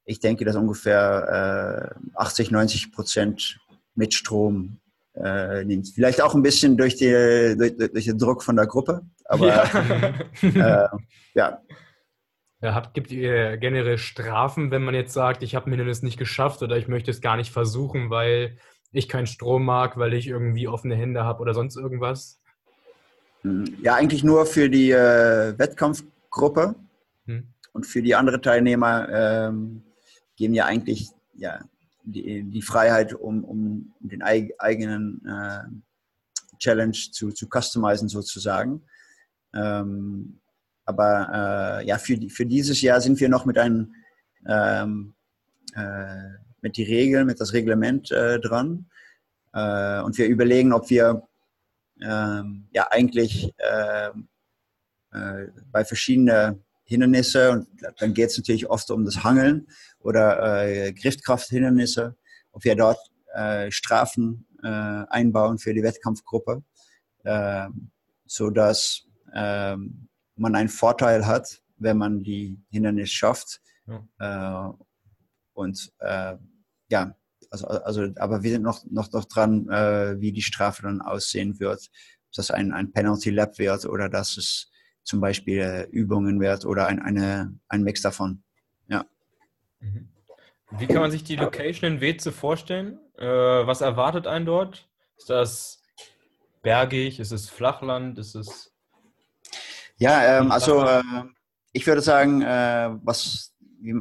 [0.06, 3.60] ich denke, dass ungefähr äh, 80, 90 Prozent
[3.96, 4.80] mit Strom
[5.24, 5.90] äh, nimmt.
[5.94, 10.84] Vielleicht auch ein bisschen durch, die, durch, durch, den Druck von der Gruppe, aber ja.
[10.84, 10.88] äh,
[11.34, 11.62] ja.
[12.62, 16.18] Ja, habt, gibt ihr generell Strafen, wenn man jetzt sagt, ich habe mir das nicht
[16.18, 18.58] geschafft oder ich möchte es gar nicht versuchen, weil
[18.92, 22.42] ich keinen Strom mag, weil ich irgendwie offene Hände habe oder sonst irgendwas?
[23.82, 26.76] Ja, eigentlich nur für die äh, Wettkampfgruppe
[27.26, 27.54] hm.
[27.72, 29.84] und für die anderen Teilnehmer ähm,
[30.36, 31.60] geben ja eigentlich ja,
[32.12, 38.82] die, die Freiheit, um, um den eigenen äh, Challenge zu, zu customizen sozusagen.
[39.54, 40.40] Ähm,
[40.86, 43.94] aber äh, ja, für, für dieses Jahr sind wir noch mit einem
[44.48, 45.14] ähm,
[45.76, 48.90] äh, mit die Regeln, mit das Reglement äh, dran.
[49.54, 51.28] Äh, und wir überlegen, ob wir
[52.02, 54.28] ähm, ja eigentlich ähm,
[55.12, 57.68] äh, bei verschiedenen Hindernisse und
[58.00, 59.68] dann geht es natürlich oft um das Hangeln
[60.00, 62.16] oder äh, Griffkrafthindernisse,
[62.52, 63.00] ob wir dort
[63.34, 66.64] äh, Strafen äh, einbauen für die Wettkampfgruppe,
[67.24, 67.68] äh,
[68.26, 69.76] so dass äh,
[70.36, 73.62] man einen Vorteil hat, wenn man die Hindernisse schafft.
[73.88, 74.70] Ja.
[74.70, 74.74] Äh,
[75.54, 76.38] und äh,
[76.90, 77.16] ja,
[77.52, 81.60] also, also, aber wir sind noch, noch, noch dran, äh, wie die Strafe dann aussehen
[81.60, 81.90] wird.
[82.28, 84.72] Ob das ein, ein Penalty Lab wird oder dass es
[85.04, 88.44] zum Beispiel äh, Übungen wird oder ein, eine, ein Mix davon.
[89.80, 90.10] Mhm.
[90.72, 93.00] Wie kann man sich die Location in Weze vorstellen?
[93.18, 94.88] Äh, was erwartet einen dort?
[95.18, 95.82] Ist das
[96.62, 97.20] bergig?
[97.20, 98.20] Ist es Flachland?
[98.20, 98.72] Ist es.
[99.98, 101.02] Ja, ähm, also äh,
[101.74, 103.54] ich würde sagen, äh, was,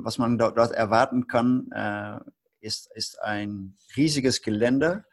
[0.02, 2.18] was man dort, dort erwarten kann, äh,
[2.60, 5.04] ist, ist ein riesiges Gelände.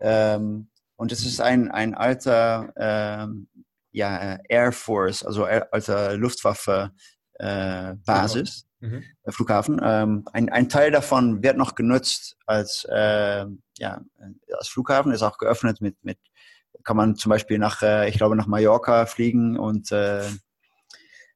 [0.00, 3.48] Ähm, und es ist ein, ein alter ähm,
[3.92, 8.66] ja, Air Force, also alter Luftwaffe-Basis.
[8.82, 9.04] Äh, mhm.
[9.28, 9.80] Flughafen.
[9.82, 13.46] Ähm, ein, ein Teil davon wird noch genutzt als, äh,
[13.78, 14.00] ja,
[14.58, 16.18] als Flughafen, ist auch geöffnet mit, mit
[16.84, 20.22] kann man zum Beispiel nach, äh, ich glaube, nach Mallorca fliegen und äh,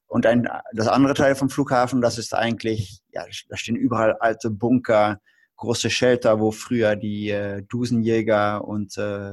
[0.09, 4.51] und ein, das andere Teil vom Flughafen, das ist eigentlich, ja, da stehen überall alte
[4.51, 5.21] Bunker
[5.57, 9.33] große Shelter, wo früher die äh, Dusenjäger und äh,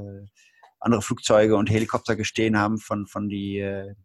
[0.79, 3.95] andere Flugzeuge und Helikopter gestehen haben von, von die äh, äh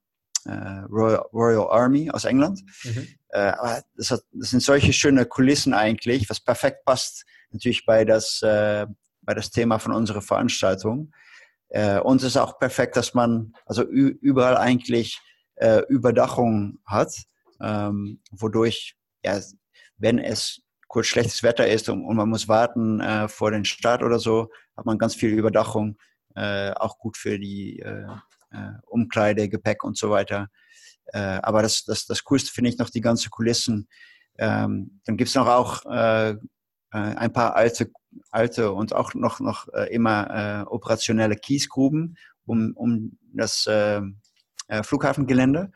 [0.52, 2.62] Royal, Royal, Army aus England.
[2.84, 3.08] Mhm.
[3.30, 8.04] Äh, aber das, hat, das, sind solche schöne Kulissen eigentlich, was perfekt passt natürlich bei
[8.04, 8.86] das, äh,
[9.22, 11.12] bei das Thema von unserer Veranstaltung.
[11.68, 15.20] Äh, und es ist auch perfekt, dass man also überall eigentlich
[15.56, 17.14] äh, Überdachung hat,
[17.60, 19.40] ähm, wodurch, ja,
[19.96, 24.02] wenn es kurz schlechtes Wetter ist und, und man muss warten äh, vor den Start
[24.02, 25.98] oder so, hat man ganz viel Überdachung,
[26.34, 28.06] äh, auch gut für die äh, äh,
[28.86, 30.48] Umkleide, Gepäck und so weiter.
[31.12, 33.88] Äh, aber das, das, das Coolste finde ich noch die ganzen Kulissen.
[34.38, 36.36] Ähm, dann gibt es noch auch äh, äh,
[36.92, 37.90] ein paar alte,
[38.30, 44.00] alte und auch noch, noch äh, immer äh, operationelle Kiesgruben um, um das äh,
[44.68, 45.70] äh, Flughafengelände.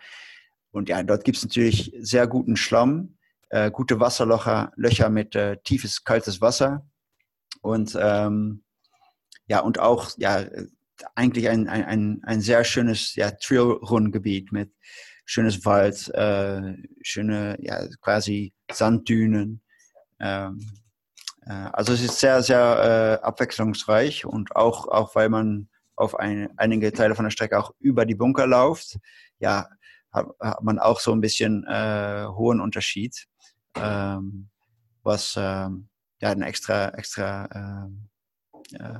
[0.70, 3.18] Und ja, dort gibt es natürlich sehr guten Schlamm,
[3.50, 6.86] äh, gute Wasserlöcher Löcher mit äh, tiefes, kaltes Wasser.
[7.60, 8.64] Und ähm,
[9.46, 10.44] ja, und auch ja,
[11.14, 14.72] eigentlich ein, ein, ein sehr schönes ja, Trail-Rundgebiet mit
[15.24, 19.62] schönes Wald, äh, schöne ja, quasi Sanddünen.
[20.20, 20.60] Ähm,
[21.46, 26.50] äh, also es ist sehr, sehr äh, abwechslungsreich und auch, auch weil man auf ein,
[26.56, 28.98] einige Teile von der Strecke auch über die Bunker läuft,
[29.38, 29.68] ja,
[30.10, 33.26] hat, hat man auch so ein bisschen äh, hohen Unterschied,
[33.76, 34.50] ähm,
[35.02, 35.88] was ähm,
[36.20, 38.08] ja ein extra, extra, ähm,
[38.74, 38.98] äh,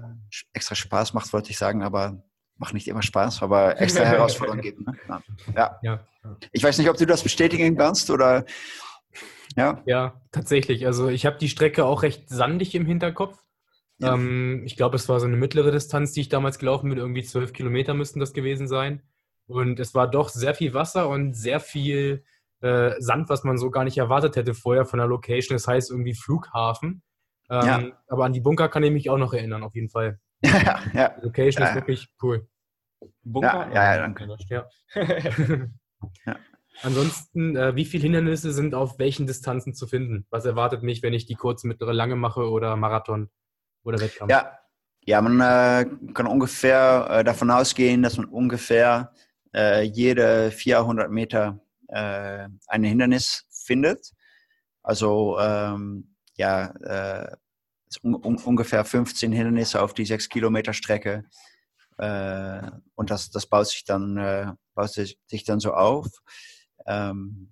[0.53, 2.23] extra Spaß macht, wollte ich sagen, aber
[2.57, 4.87] macht nicht immer Spaß, aber extra Herausforderung gibt.
[4.87, 4.97] Ne?
[5.55, 5.79] Ja.
[5.83, 6.07] ja.
[6.53, 8.45] Ich weiß nicht, ob du das bestätigen kannst oder
[9.57, 9.83] ja.
[9.87, 10.87] Ja, tatsächlich.
[10.87, 13.39] Also ich habe die Strecke auch recht sandig im Hinterkopf.
[13.99, 14.15] Ja.
[14.15, 16.99] Ähm, ich glaube, es war so eine mittlere Distanz, die ich damals gelaufen bin.
[16.99, 19.03] Irgendwie zwölf Kilometer müssten das gewesen sein.
[19.47, 22.25] Und es war doch sehr viel Wasser und sehr viel
[22.61, 25.55] äh, Sand, was man so gar nicht erwartet hätte vorher von der Location.
[25.55, 27.03] Das heißt irgendwie Flughafen.
[27.53, 27.83] Ähm, ja.
[28.09, 30.19] Aber an die Bunker kann ich mich auch noch erinnern, auf jeden Fall.
[30.43, 31.09] ja, ja.
[31.11, 32.49] Die Location ist wirklich cool.
[33.23, 33.69] Bunker?
[33.75, 34.37] Ja, ja, danke.
[34.49, 34.67] Ja.
[36.27, 36.37] ja.
[36.83, 40.27] Ansonsten, äh, wie viele Hindernisse sind auf welchen Distanzen zu finden?
[40.31, 43.29] Was erwartet mich, wenn ich die kurze, mittlere, lange mache oder Marathon
[43.85, 44.31] oder Wettkampf?
[44.31, 44.59] Ja,
[45.05, 49.13] ja man äh, kann ungefähr äh, davon ausgehen, dass man ungefähr
[49.55, 54.13] äh, jede 400 Meter äh, ein Hindernis findet.
[54.83, 57.37] Also ähm, ja, äh,
[58.03, 61.25] un ungefähr 15 Hindernisse auf die 6 Kilometer Strecke.
[61.99, 66.07] Äh, und das, das baut sich dann, äh, baut sich dann so auf.
[66.87, 67.51] Ähm,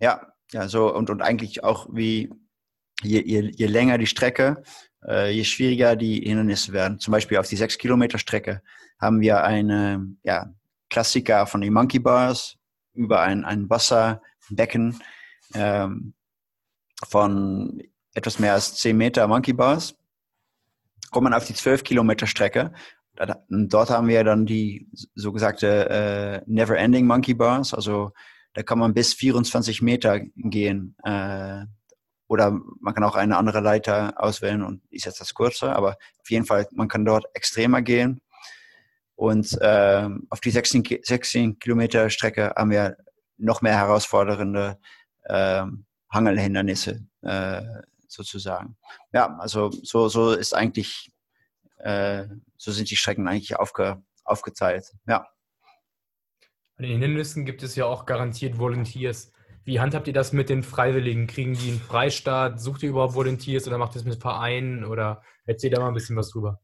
[0.00, 2.30] ja, ja, so und, und eigentlich auch wie
[3.02, 4.62] je, je, je länger die Strecke,
[5.06, 6.98] äh, je schwieriger die Hindernisse werden.
[6.98, 8.62] Zum Beispiel auf die 6 Kilometer Strecke
[9.00, 10.52] haben wir eine ja,
[10.90, 12.56] Klassiker von den Monkey Bars
[12.94, 15.00] über ein, ein Wasserbecken
[15.54, 16.14] ähm,
[17.06, 17.80] von
[18.14, 19.94] etwas mehr als 10 Meter Monkey Bars.
[21.10, 22.72] Kommt man auf die 12 Kilometer Strecke
[23.48, 27.74] Dort haben wir dann die so gesagte äh, Never-Ending Monkey Bars.
[27.74, 28.12] Also
[28.54, 30.96] da kann man bis 24 Meter gehen.
[31.02, 31.64] Äh,
[32.28, 35.74] oder man kann auch eine andere Leiter auswählen und ist jetzt das kurze.
[35.74, 38.20] Aber auf jeden Fall, man kann dort extremer gehen.
[39.16, 42.98] Und äh, auf die 16, 16 Kilometer Strecke haben wir
[43.36, 44.78] noch mehr herausfordernde
[45.24, 45.64] äh,
[46.10, 47.62] Hangelhindernisse äh,
[48.08, 48.76] sozusagen.
[49.12, 51.12] Ja, also so, so ist eigentlich
[51.78, 54.92] äh, so sind die Strecken eigentlich aufge, aufgeteilt.
[55.06, 55.26] Ja.
[56.76, 59.32] An den Hindernissen gibt es ja auch garantiert Volunteers.
[59.64, 61.26] Wie handhabt ihr das mit den Freiwilligen?
[61.26, 62.60] Kriegen die einen Freistaat?
[62.60, 64.84] Sucht ihr überhaupt Volunteers oder macht ihr das mit Vereinen?
[64.84, 66.60] Oder erzählt da mal ein bisschen was drüber.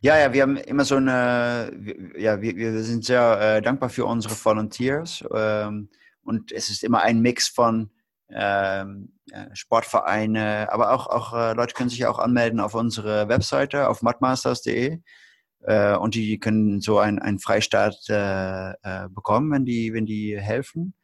[0.00, 1.72] Ja, ja, wir haben immer so eine,
[2.16, 5.24] ja, wir, wir sind sehr äh, dankbar für unsere Volunteers.
[5.32, 5.90] Ähm,
[6.22, 7.90] und es ist immer ein Mix von
[9.52, 15.00] Sportvereine, aber auch, auch äh, Leute können sich auch anmelden auf unsere Webseite auf mudmasters.de
[15.62, 20.94] äh, und die können so einen, einen Freistaat äh, bekommen, wenn die, wenn die helfen.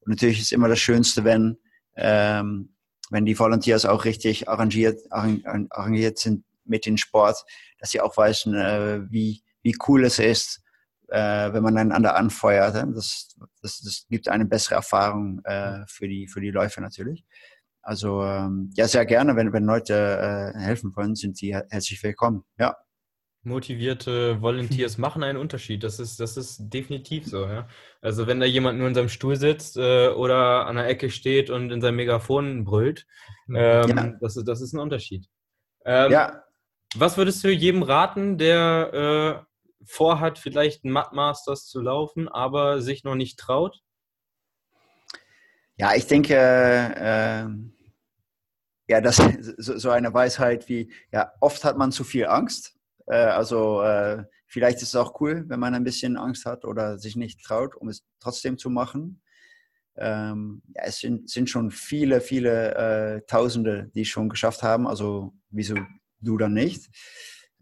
[0.00, 1.58] Und natürlich ist immer das Schönste, wenn,
[1.96, 2.74] ähm,
[3.10, 7.44] wenn die Volunteers auch richtig arrangiert, arrangiert sind mit dem Sport,
[7.78, 8.54] dass sie auch wissen,
[9.10, 10.62] wie, wie cool es ist,
[11.10, 12.74] äh, wenn man einander anfeuert.
[12.74, 17.24] Das, das, das gibt eine bessere Erfahrung äh, für, die, für die Läufer natürlich.
[17.82, 22.44] Also ähm, ja, sehr gerne, wenn, wenn Leute äh, helfen wollen, sind sie herzlich willkommen.
[22.58, 22.76] Ja.
[23.42, 25.82] Motivierte Volunteers machen einen Unterschied.
[25.82, 27.46] Das ist, das ist definitiv so.
[27.46, 27.68] Ja?
[28.02, 31.48] Also wenn da jemand nur in seinem Stuhl sitzt äh, oder an der Ecke steht
[31.48, 33.06] und in seinem Megafon brüllt,
[33.48, 34.12] ähm, ja.
[34.20, 35.26] das, das ist ein Unterschied.
[35.86, 36.44] Ähm, ja.
[36.96, 39.49] Was würdest du jedem raten, der äh,
[39.84, 43.82] vorhat, vielleicht ein Masters zu laufen, aber sich noch nicht traut?
[45.76, 47.46] Ja, ich denke, äh,
[48.88, 49.16] ja, das
[49.56, 52.76] so, so eine Weisheit wie, ja, oft hat man zu viel Angst.
[53.06, 56.98] Äh, also äh, vielleicht ist es auch cool, wenn man ein bisschen Angst hat oder
[56.98, 59.22] sich nicht traut, um es trotzdem zu machen.
[59.96, 64.86] Ähm, ja, es sind, sind schon viele, viele äh, Tausende, die es schon geschafft haben.
[64.86, 65.76] Also wieso
[66.20, 66.90] du dann nicht?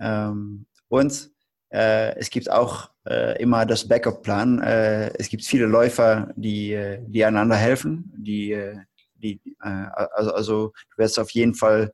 [0.01, 1.31] Ähm, und
[1.71, 4.61] es gibt auch äh, immer das Backup-Plan.
[4.61, 8.13] Äh, es gibt viele Läufer, die, äh, die einander helfen.
[8.17, 8.77] Die, äh,
[9.15, 11.93] die, also, also du wirst es auf jeden Fall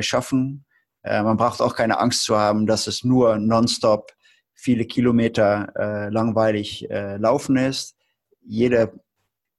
[0.00, 0.64] schaffen.
[1.02, 4.12] man braucht auch keine Angst zu haben, dass es nur nonstop
[4.54, 7.96] viele Kilometer langweilig laufen ist.
[8.42, 8.92] Jede,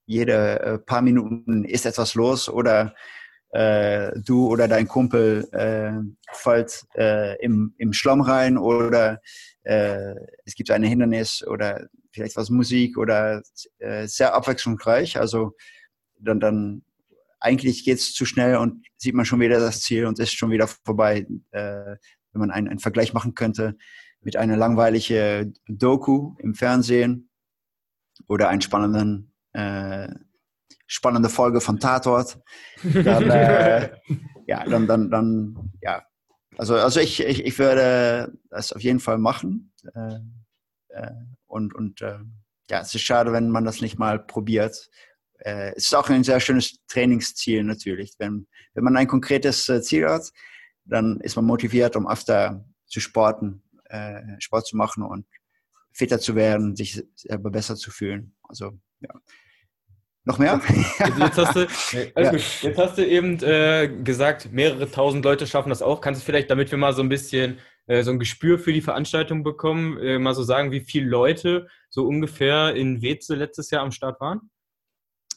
[0.05, 2.95] jede paar Minuten ist etwas los oder
[3.51, 5.93] äh, du oder dein Kumpel äh,
[6.33, 9.21] fällt äh, im, im Schlamm rein oder
[9.63, 13.41] äh, es gibt ein Hindernis oder vielleicht was Musik oder
[13.79, 15.19] äh, sehr abwechslungsreich.
[15.19, 15.55] Also
[16.19, 16.83] dann, dann
[17.39, 20.51] eigentlich geht es zu schnell und sieht man schon wieder das Ziel und ist schon
[20.51, 21.27] wieder vorbei.
[21.51, 21.95] Äh,
[22.31, 23.77] wenn man einen, einen Vergleich machen könnte
[24.21, 27.29] mit einer langweiligen Doku im Fernsehen
[28.27, 30.09] oder einen spannenden äh,
[30.87, 32.39] spannende Folge von Tatort,
[32.81, 33.91] dann, äh,
[34.47, 36.03] ja, dann, dann, dann, ja.
[36.57, 39.73] Also, also ich, ich, ich würde das auf jeden Fall machen.
[39.93, 40.19] Äh,
[40.89, 41.11] äh,
[41.45, 42.19] und und äh,
[42.69, 44.89] ja, es ist schade, wenn man das nicht mal probiert.
[45.39, 48.15] Äh, es ist auch ein sehr schönes Trainingsziel natürlich.
[48.17, 50.31] Wenn, wenn man ein konkretes äh, Ziel hat,
[50.85, 53.61] dann ist man motiviert, um öfter zu sporten,
[54.39, 55.25] Sport zu machen und
[55.93, 58.35] fitter zu werden, sich selber besser zu fühlen.
[58.43, 59.09] Also ja.
[60.27, 60.59] Noch mehr?
[61.19, 61.67] Jetzt, hast, du,
[62.17, 62.33] ja.
[62.33, 66.01] jetzt hast du eben äh, gesagt, mehrere tausend Leute schaffen das auch.
[66.01, 68.81] Kannst du vielleicht, damit wir mal so ein bisschen äh, so ein Gespür für die
[68.81, 73.83] Veranstaltung bekommen, äh, mal so sagen, wie viele Leute so ungefähr in Weze letztes Jahr
[73.83, 74.49] am Start waren?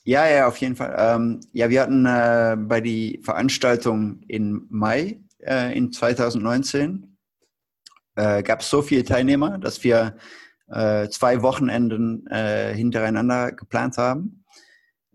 [0.02, 0.96] Ja, ja, auf jeden Fall.
[0.98, 7.16] Ähm, ja, wir hatten äh, bei die Veranstaltung im Mai äh, in 2019
[8.16, 10.16] äh, gab es so viele Teilnehmer, dass wir
[10.72, 14.39] zwei Wochenenden hintereinander geplant haben.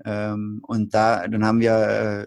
[0.03, 2.25] Ähm, und da, dann haben wir äh,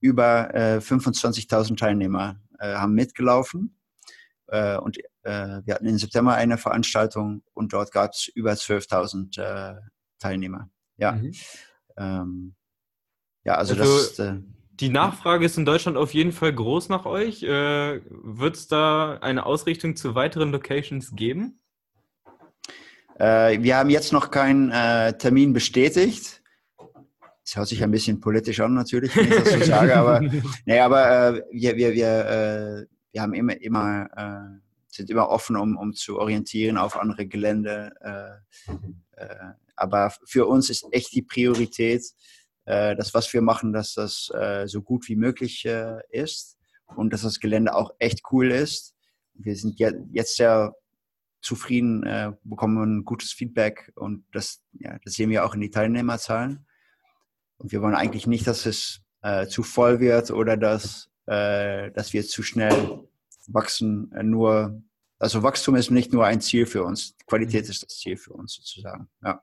[0.00, 3.76] über äh, 25.000 Teilnehmer äh, haben mitgelaufen.
[4.46, 9.40] Äh, und äh, wir hatten im September eine Veranstaltung und dort gab es über 12.000
[9.40, 9.80] äh,
[10.18, 10.68] Teilnehmer.
[10.96, 11.12] Ja.
[11.12, 11.32] Mhm.
[11.96, 12.54] Ähm,
[13.44, 14.38] ja, also, also das.
[14.72, 17.40] die Nachfrage ist in Deutschland auf jeden Fall groß nach euch.
[17.40, 21.56] Wird es da eine Ausrichtung zu weiteren Locations geben?
[23.16, 24.70] wir haben jetzt noch keinen
[25.18, 26.39] Termin bestätigt.
[27.50, 30.20] Das hört sich ein bisschen politisch an, natürlich, wenn ich das so sage, aber,
[30.66, 35.56] nee, aber äh, wir, wir, wir, äh, wir haben immer, immer, äh, sind immer offen,
[35.56, 37.92] um, um zu orientieren auf andere Gelände.
[38.00, 42.04] Äh, äh, aber für uns ist echt die Priorität,
[42.66, 44.30] äh, das, was wir machen, dass das
[44.66, 45.66] so gut wie möglich
[46.10, 46.56] ist
[46.94, 48.94] und dass das Gelände auch echt cool ist.
[49.34, 50.76] Wir sind jetzt sehr
[51.40, 56.64] zufrieden, bekommen ein gutes Feedback und das, ja, das sehen wir auch in die Teilnehmerzahlen.
[57.60, 62.14] Und wir wollen eigentlich nicht, dass es äh, zu voll wird oder dass, äh, dass
[62.14, 63.00] wir zu schnell
[63.48, 64.10] wachsen.
[64.12, 64.82] Äh, nur,
[65.18, 67.16] also Wachstum ist nicht nur ein Ziel für uns.
[67.26, 69.08] Qualität ist das Ziel für uns sozusagen.
[69.22, 69.42] Ja.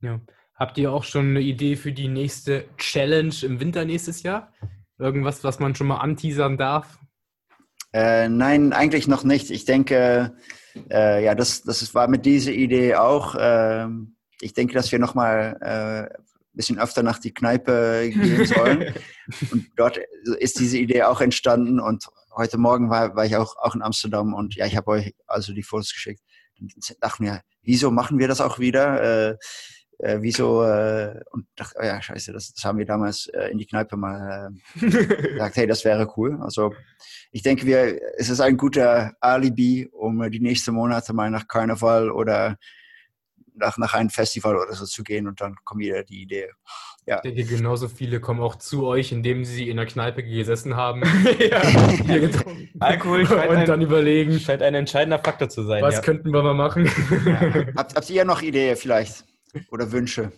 [0.00, 0.20] ja.
[0.54, 4.52] Habt ihr auch schon eine Idee für die nächste Challenge im Winter nächstes Jahr?
[4.96, 6.98] Irgendwas, was man schon mal anteasern darf?
[7.92, 9.50] Äh, nein, eigentlich noch nicht.
[9.50, 10.36] Ich denke,
[10.88, 13.34] äh, ja, das, das war mit dieser Idee auch.
[13.34, 13.88] Äh,
[14.40, 18.94] ich denke, dass wir nochmal äh, bisschen öfter nach die Kneipe gehen sollen.
[19.52, 19.98] und dort
[20.38, 21.78] ist diese Idee auch entstanden.
[21.80, 25.14] Und heute Morgen war, war ich auch, auch in Amsterdam und ja, ich habe euch
[25.26, 26.22] also die Fotos geschickt.
[26.58, 29.30] Und dachte mir, wieso machen wir das auch wieder?
[29.30, 29.36] Äh,
[29.98, 30.62] äh, wieso?
[30.64, 33.96] Äh, und dachte, oh ja, scheiße, das, das haben wir damals äh, in die Kneipe
[33.96, 34.80] mal äh,
[35.32, 36.38] gesagt, hey, das wäre cool.
[36.40, 36.74] Also
[37.30, 42.10] ich denke, wir, es ist ein guter Alibi, um die nächsten Monate mal nach Karneval
[42.10, 42.56] oder
[43.56, 46.50] nach, nach einem Festival oder so zu gehen und dann kommt wieder die Idee.
[47.06, 47.20] Ja.
[47.22, 51.02] Ich denke, genauso viele kommen auch zu euch, indem sie in der Kneipe gesessen haben,
[52.80, 54.40] Alkohol und ein, dann überlegen.
[54.40, 55.82] Scheint ein entscheidender Faktor zu sein.
[55.82, 56.00] Was ja.
[56.00, 56.86] könnten wir mal machen?
[57.24, 57.66] Ja.
[57.76, 59.24] Habt, habt ihr noch Ideen vielleicht?
[59.70, 60.32] Oder Wünsche?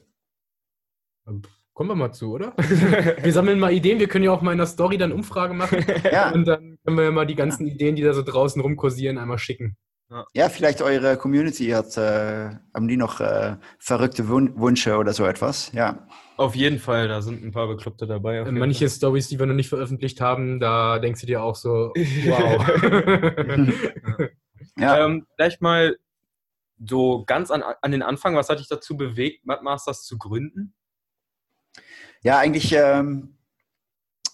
[1.72, 2.54] Kommen wir mal zu, oder?
[3.22, 3.98] wir sammeln mal Ideen.
[3.98, 5.84] Wir können ja auch mal in der Story dann Umfrage machen.
[6.10, 6.32] Ja.
[6.32, 9.38] Und dann können wir ja mal die ganzen Ideen, die da so draußen rumkursieren, einmal
[9.38, 9.76] schicken.
[10.11, 10.26] Ja.
[10.32, 15.26] ja, vielleicht eure Community hat, äh, haben die noch äh, verrückte Wun Wünsche oder so
[15.26, 15.70] etwas.
[15.72, 16.06] Ja.
[16.38, 18.50] Auf jeden Fall, da sind ein paar Bekloppte dabei.
[18.50, 21.92] Manche Stories, die wir noch nicht veröffentlicht haben, da denkst du dir auch so,
[22.24, 22.68] wow.
[24.78, 25.04] ja.
[25.04, 25.98] Ähm, vielleicht mal
[26.78, 30.74] so ganz an, an den Anfang, was hat dich dazu bewegt, Mad Masters zu gründen?
[32.22, 33.38] Ja, eigentlich ähm,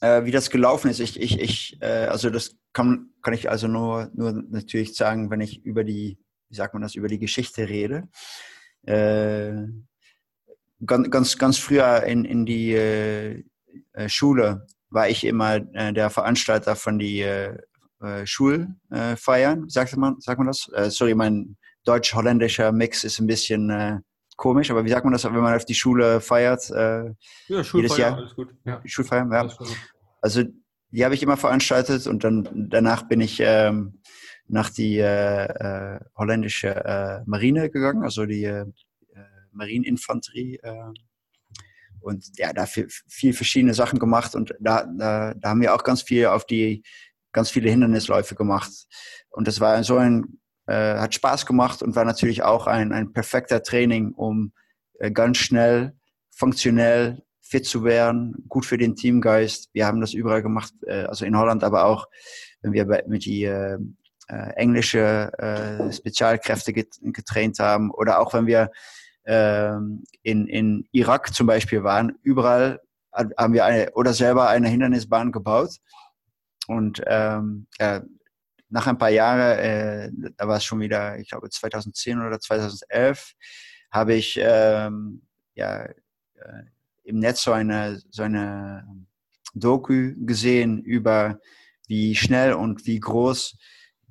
[0.05, 1.01] äh, wie das gelaufen ist.
[1.01, 5.41] Ich, ich, ich, äh, also das kann, kann ich also nur, nur natürlich sagen, wenn
[5.41, 6.19] ich über die,
[6.51, 8.09] wie sagt man das, über die Geschichte rede.
[8.83, 9.63] Äh,
[10.85, 13.45] ganz, ganz, ganz früher in, in die äh,
[13.95, 17.25] äh, Schule war ich immer äh, der Veranstalter von die
[18.25, 20.69] Schulfeiern, sagt man, sagt man das?
[20.95, 24.03] Sorry, mein deutsch-holländischer Mix ist ein bisschen
[24.37, 26.69] komisch, aber wie sagt man das, wenn man auf die Schule feiert?
[26.71, 27.15] Äh,
[27.49, 28.17] ja, Schulfeier, jedes Jahr?
[28.17, 28.55] alles gut.
[28.65, 28.83] Ja.
[28.85, 29.49] Schulfeiern, ja.
[30.25, 30.43] Also
[30.91, 34.01] die habe ich immer veranstaltet und dann danach bin ich ähm,
[34.47, 38.65] nach die äh, äh, holländische äh, Marine gegangen, also die äh,
[39.53, 40.61] Marieninfanterie.
[40.63, 40.93] Äh,
[42.01, 45.85] und ja, da viel, viel verschiedene Sachen gemacht und da, da, da haben wir auch
[45.85, 46.83] ganz viel auf die,
[47.33, 48.71] ganz viele Hindernisläufe gemacht.
[49.29, 53.13] Und das war so ein, äh, hat Spaß gemacht und war natürlich auch ein, ein
[53.13, 54.55] perfekter Training, um
[55.01, 55.99] äh, ganz schnell,
[56.31, 59.69] funktionell fit zu werden, gut für den Teamgeist.
[59.73, 62.09] Wir haben das überall gemacht, äh, also in Holland, aber auch,
[62.63, 63.79] wenn wir mit die äh,
[64.29, 68.71] äh, englische äh, Spezialkräfte getraint haben oder auch wenn wir
[69.27, 72.81] ähm, in, in Irak zum Beispiel waren, überall
[73.13, 75.77] haben wir eine oder selber eine Hindernisbahn gebaut.
[76.67, 78.03] Und ähm, ja,
[78.71, 83.35] nach ein paar Jahren, äh, da war es schon wieder, ich glaube 2010 oder 2011,
[83.93, 85.23] habe ich ähm,
[85.55, 86.65] ja, äh,
[87.05, 88.87] im Netz so eine, so eine
[89.55, 91.39] Doku gesehen über
[91.87, 93.57] wie schnell und wie groß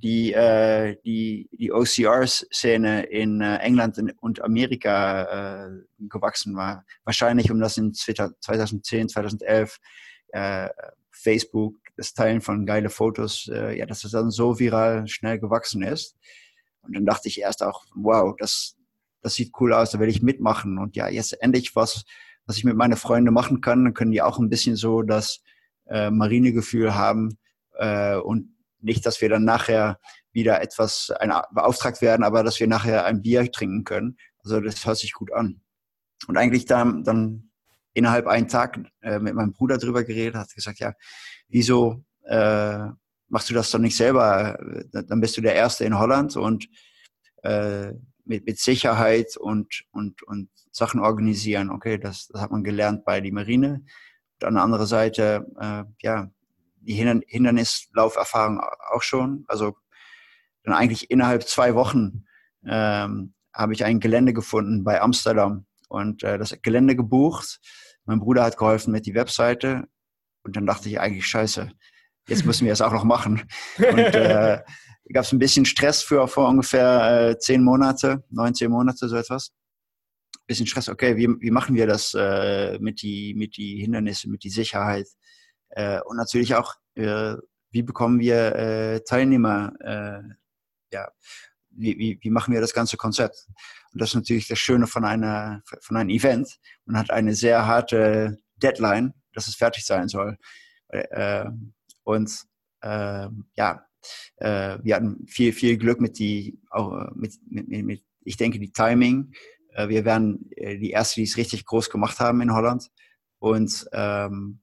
[0.03, 5.69] die, äh, die, die OCR-Szene in äh, England und Amerika äh,
[6.09, 6.85] gewachsen war.
[7.05, 9.79] Wahrscheinlich, um das in 2010, 2011
[10.33, 10.69] äh,
[11.11, 15.83] Facebook, das Teilen von geile Fotos, äh, ja, dass es dann so viral schnell gewachsen
[15.83, 16.17] ist.
[16.81, 18.75] Und dann dachte ich erst auch, wow, das,
[19.21, 20.79] das sieht cool aus, da will ich mitmachen.
[20.79, 22.03] Und ja, jetzt endlich was,
[22.45, 25.41] was ich mit meinen Freunden machen kann, dann können die auch ein bisschen so das
[25.87, 27.37] äh, Marinegefühl haben
[27.77, 29.99] äh, und nicht, dass wir dann nachher
[30.33, 34.17] wieder etwas ein, beauftragt werden, aber dass wir nachher ein Bier trinken können.
[34.43, 35.61] Also das hört sich gut an.
[36.27, 37.51] Und eigentlich dann, dann
[37.93, 40.93] innerhalb einen Tag äh, mit meinem Bruder drüber geredet, hat gesagt, ja,
[41.47, 42.79] wieso äh,
[43.29, 44.57] machst du das doch nicht selber?
[44.91, 46.67] Dann bist du der Erste in Holland und
[47.43, 47.93] äh,
[48.25, 51.69] mit, mit Sicherheit und, und, und Sachen organisieren.
[51.69, 53.83] Okay, das, das hat man gelernt bei der Marine.
[54.41, 56.29] Und an der anderen Seite, äh, ja,
[56.81, 58.59] die Hindernislauferfahrung
[58.91, 59.45] auch schon.
[59.47, 59.77] Also
[60.63, 62.25] dann eigentlich innerhalb zwei Wochen
[62.65, 67.59] ähm, habe ich ein Gelände gefunden bei Amsterdam und äh, das Gelände gebucht.
[68.05, 69.87] Mein Bruder hat geholfen mit die Webseite
[70.43, 71.71] und dann dachte ich eigentlich, scheiße,
[72.27, 73.43] jetzt müssen wir es auch noch machen.
[73.77, 74.59] Und äh,
[75.11, 79.15] gab es ein bisschen Stress für vor ungefähr äh, zehn Monate, neun, zehn Monate, so
[79.17, 79.51] etwas.
[80.47, 84.43] Bisschen Stress, okay, wie, wie machen wir das äh, mit die mit die Hindernisse, mit
[84.43, 85.07] die Sicherheit?
[85.69, 87.35] Äh, und natürlich auch, äh,
[87.71, 90.21] wie bekommen wir äh, Teilnehmer, äh,
[90.91, 91.09] ja,
[91.71, 93.47] wie, wie, wie machen wir das ganze Konzept?
[93.91, 96.59] Und das ist natürlich das Schöne von, einer, von einem Event.
[96.85, 100.37] Man hat eine sehr harte Deadline, dass es fertig sein soll.
[100.89, 101.45] Äh,
[102.03, 102.43] und
[102.81, 103.85] äh, ja,
[104.37, 108.71] äh, wir hatten viel, viel Glück mit die, auch mit, mit, mit ich denke, die
[108.71, 109.33] Timing.
[109.73, 112.89] Äh, wir wären äh, die Erste, die es richtig groß gemacht haben in Holland.
[113.39, 114.61] Und ähm,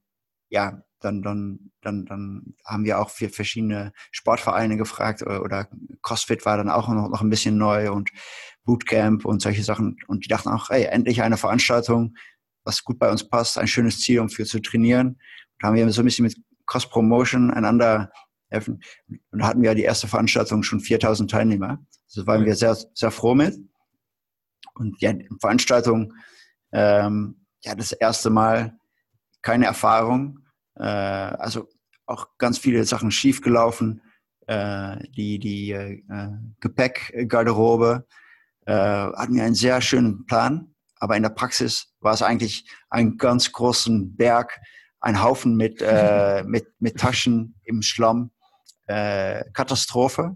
[0.49, 5.67] ja, dann, dann, dann, dann haben wir auch für verschiedene Sportvereine gefragt oder, oder
[6.01, 8.11] CrossFit war dann auch noch, noch ein bisschen neu und
[8.63, 9.97] Bootcamp und solche Sachen.
[10.07, 12.15] Und die dachten auch, hey, endlich eine Veranstaltung,
[12.63, 15.19] was gut bei uns passt, ein schönes Ziel, um für zu trainieren.
[15.59, 16.37] Da haben wir so ein bisschen mit
[16.67, 18.11] Cross Promotion einander
[18.51, 18.81] helfen.
[19.31, 21.79] Und da hatten wir die erste Veranstaltung schon 4000 Teilnehmer.
[22.07, 23.57] Also waren wir sehr, sehr froh mit.
[24.75, 26.13] Und ja, Veranstaltung,
[26.71, 28.77] ähm, ja, das erste Mal
[29.41, 30.39] keine Erfahrung.
[30.75, 31.67] Äh, also
[32.05, 34.01] auch ganz viele Sachen schiefgelaufen.
[34.47, 36.01] Äh, die die äh,
[36.59, 38.05] Gepäckgarderobe
[38.65, 43.17] äh, hatten wir einen sehr schönen Plan, aber in der Praxis war es eigentlich ein
[43.17, 44.59] ganz großen Berg,
[44.99, 48.31] ein Haufen mit, äh, mit, mit Taschen im Schlamm.
[48.87, 50.35] Äh, Katastrophe.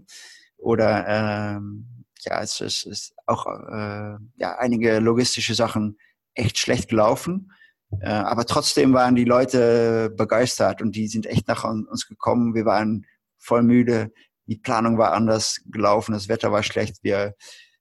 [0.56, 5.98] Oder ähm, ja, es ist, ist auch äh, ja, einige logistische Sachen
[6.34, 7.52] echt schlecht gelaufen.
[8.00, 12.54] Äh, aber trotzdem waren die Leute begeistert und die sind echt nach uns gekommen.
[12.54, 13.06] Wir waren
[13.38, 14.12] voll müde.
[14.46, 16.12] Die Planung war anders gelaufen.
[16.12, 16.98] Das Wetter war schlecht.
[17.02, 17.34] Wir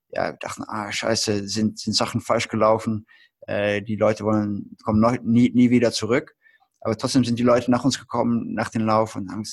[0.09, 3.05] ja, dachten, ah, scheiße, sind, sind Sachen falsch gelaufen.
[3.47, 6.36] Äh, die Leute wollen, kommen noch, nie, nie wieder zurück.
[6.82, 9.43] Aber trotzdem sind die Leute nach uns gekommen, nach dem Lauf und haben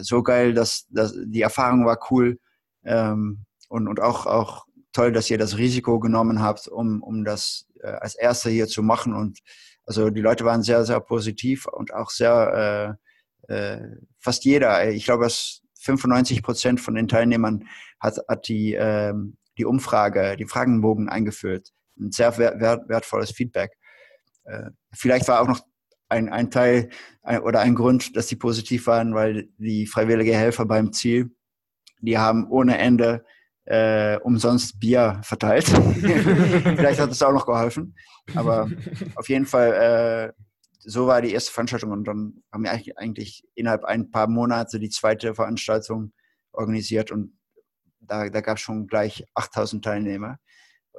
[0.00, 2.38] so geil, dass, dass die Erfahrung war cool.
[2.84, 7.66] Ähm, und, und auch, auch toll, dass ihr das Risiko genommen habt, um, um das
[7.82, 9.38] äh, als Erster hier zu machen und
[9.84, 12.98] Also die Leute waren sehr, sehr positiv und auch sehr,
[13.48, 17.64] äh, äh, fast jeder, ich glaube, dass 95 Prozent von den Teilnehmern
[17.98, 21.70] hat, hat die, ähm, die Umfrage, die Fragenbogen eingeführt.
[21.98, 23.72] Ein sehr wert, wertvolles Feedback.
[24.44, 25.60] Äh, vielleicht war auch noch
[26.10, 26.90] ein, ein Teil
[27.22, 31.30] ein, oder ein Grund, dass sie positiv waren, weil die freiwillige Helfer beim Ziel,
[32.00, 33.24] die haben ohne Ende
[33.64, 35.66] äh, umsonst Bier verteilt.
[35.68, 37.94] Vielleicht hat es auch noch geholfen.
[38.34, 38.68] Aber
[39.16, 40.42] auf jeden Fall, äh,
[40.80, 44.88] so war die erste Veranstaltung und dann haben wir eigentlich innerhalb ein paar Monate die
[44.88, 46.12] zweite Veranstaltung
[46.52, 47.38] organisiert und
[48.00, 50.38] da, da gab es schon gleich 8000 Teilnehmer.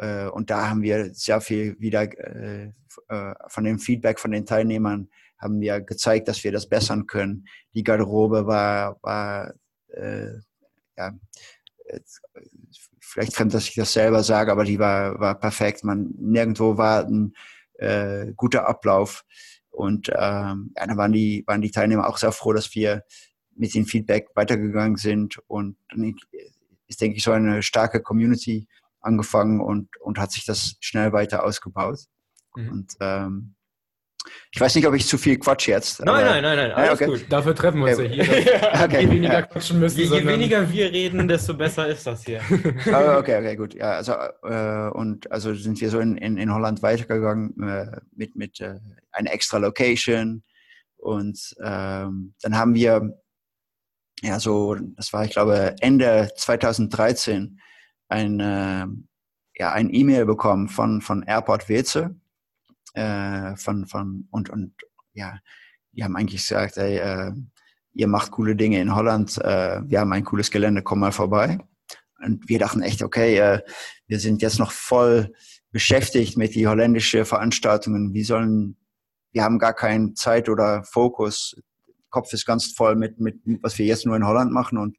[0.01, 2.71] Äh, und da haben wir sehr viel wieder äh,
[3.07, 7.45] äh, von dem Feedback von den Teilnehmern haben wir gezeigt, dass wir das bessern können.
[7.73, 9.53] Die Garderobe war, war
[9.87, 10.33] äh,
[10.97, 11.13] ja,
[12.99, 15.83] vielleicht fremd, dass ich das selber sage, aber die war, war perfekt.
[15.83, 17.33] Man, nirgendwo war ein
[17.75, 19.25] äh, guter Ablauf.
[19.69, 23.03] Und ähm, ja, da waren die, waren die Teilnehmer auch sehr froh, dass wir
[23.55, 25.39] mit dem Feedback weitergegangen sind.
[25.47, 25.77] Und
[26.87, 28.67] ist, denke ich, so eine starke Community
[29.01, 31.99] angefangen und, und hat sich das schnell weiter ausgebaut.
[32.55, 32.71] Mhm.
[32.71, 33.55] Und ähm,
[34.51, 36.03] ich weiß nicht, ob ich zu viel quatsch jetzt.
[36.03, 37.05] Nein, nein, nein, nein, alles okay.
[37.05, 37.25] gut.
[37.29, 38.15] Dafür treffen wir uns okay.
[38.15, 38.71] ja hier.
[38.83, 39.01] okay.
[39.01, 39.99] Je weniger quatschen müssen.
[39.99, 42.41] Je, je weniger wir reden, desto besser ist das hier.
[42.51, 43.73] oh, okay, okay, gut.
[43.73, 48.35] Ja, also, äh, und also sind wir so in, in, in Holland weitergegangen äh, mit,
[48.35, 48.79] mit äh,
[49.11, 50.43] einer extra Location.
[50.97, 53.17] Und ähm, dann haben wir,
[54.21, 57.59] ja, so, das war, ich glaube, Ende 2013,
[58.11, 58.87] ein, äh,
[59.55, 62.15] ja, ein E-Mail bekommen von, von Airport Weze
[62.93, 64.73] äh, von, von, und, und
[65.13, 65.39] ja,
[65.93, 67.31] die haben eigentlich gesagt, ey, äh,
[67.93, 71.59] ihr macht coole Dinge in Holland, äh, wir haben ein cooles Gelände, komm mal vorbei.
[72.23, 73.61] Und wir dachten echt, okay, äh,
[74.07, 75.33] wir sind jetzt noch voll
[75.71, 78.13] beschäftigt mit die holländische Veranstaltungen.
[78.13, 78.77] Wie sollen,
[79.31, 81.55] wir haben gar keine Zeit oder Fokus.
[82.09, 84.77] Kopf ist ganz voll mit, mit, was wir jetzt nur in Holland machen.
[84.77, 84.97] Und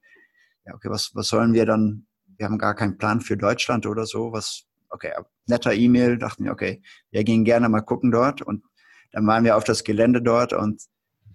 [0.67, 2.07] ja, okay, was, was sollen wir dann?
[2.37, 4.33] Wir haben gar keinen Plan für Deutschland oder so.
[4.33, 5.13] Was, okay,
[5.47, 8.65] netter E-Mail, dachten wir, okay, wir gehen gerne mal gucken dort und
[9.13, 10.83] dann waren wir auf das Gelände dort und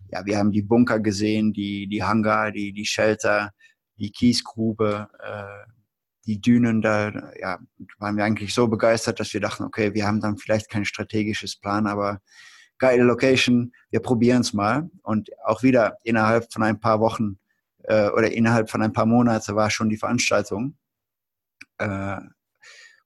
[0.10, 3.52] ja, wir haben die Bunker gesehen, die, die Hangar, die, die Shelter,
[3.98, 5.72] die Kiesgrube, äh,
[6.26, 7.60] die Dünen, da ja,
[8.00, 11.58] waren wir eigentlich so begeistert, dass wir dachten, okay, wir haben dann vielleicht kein strategisches
[11.58, 12.22] Plan, aber
[12.78, 14.90] geile Location, wir probieren es mal.
[15.04, 17.40] Und auch wieder innerhalb von ein paar Wochen
[17.84, 20.78] äh, oder innerhalb von ein paar Monaten war schon die Veranstaltung.
[21.78, 22.18] Äh,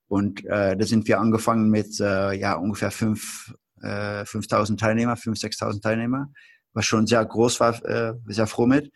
[0.08, 5.58] und äh, da sind wir angefangen mit äh, ja, ungefähr fünf, äh, 5000 Teilnehmer, 5.000,
[5.58, 6.30] 6.000 Teilnehmer,
[6.74, 8.92] was schon sehr groß war, äh, sehr froh mit.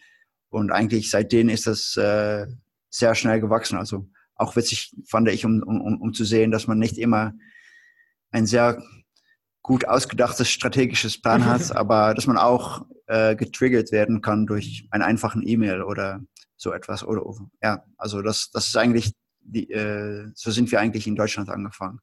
[0.51, 2.47] Und eigentlich seitdem ist das äh,
[2.91, 3.79] sehr schnell gewachsen.
[3.79, 7.33] Also auch witzig fand ich, um, um, um zu sehen, dass man nicht immer
[8.31, 8.83] ein sehr
[9.63, 15.03] gut ausgedachtes strategisches Plan hat, aber dass man auch äh, getriggert werden kann durch einen
[15.03, 16.21] einfachen E-Mail oder
[16.57, 17.05] so etwas.
[17.05, 17.23] Oder
[17.63, 19.13] ja, also das, das ist eigentlich
[19.47, 22.01] die, äh, so sind wir eigentlich in Deutschland angefangen.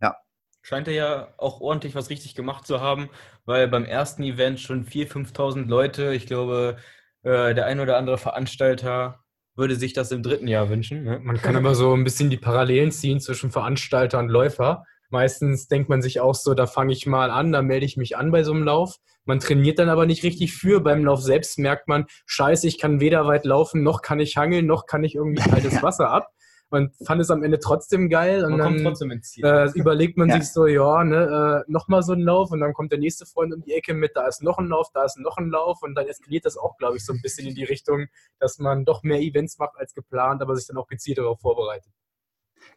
[0.00, 0.16] Ja.
[0.62, 3.08] Scheint er ja auch ordentlich was richtig gemacht zu haben,
[3.44, 6.76] weil beim ersten Event schon 4.000, 5.000 Leute, ich glaube,
[7.22, 9.20] äh, der ein oder andere Veranstalter
[9.54, 11.04] würde sich das im dritten Jahr wünschen.
[11.04, 11.20] Ne?
[11.22, 14.84] Man kann aber so ein bisschen die Parallelen ziehen zwischen Veranstalter und Läufer.
[15.10, 18.16] Meistens denkt man sich auch so, da fange ich mal an, da melde ich mich
[18.16, 18.96] an bei so einem Lauf.
[19.26, 20.80] Man trainiert dann aber nicht richtig für.
[20.80, 24.66] Beim Lauf selbst merkt man, scheiße, ich kann weder weit laufen, noch kann ich hangeln,
[24.66, 26.28] noch kann ich irgendwie kaltes Wasser ab
[26.72, 30.40] man fand es am Ende trotzdem geil und man dann äh, überlegt man ja.
[30.40, 33.54] sich so, ja, ne, äh, nochmal so ein Lauf und dann kommt der nächste Freund
[33.54, 35.94] um die Ecke mit, da ist noch ein Lauf, da ist noch ein Lauf und
[35.94, 38.06] dann eskaliert das auch, glaube ich, so ein bisschen in die Richtung,
[38.40, 41.92] dass man doch mehr Events macht als geplant, aber sich dann auch gezielt darauf vorbereitet.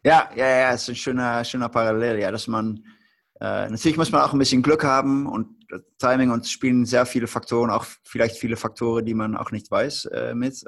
[0.04, 2.84] Ja, ja, ja, ist ein schöner, schöner Parallel, ja, dass man
[3.40, 5.48] äh, natürlich muss man auch ein bisschen Glück haben und
[5.98, 10.06] Timing und spielen sehr viele Faktoren, auch vielleicht viele Faktoren, die man auch nicht weiß
[10.06, 10.64] äh, mit.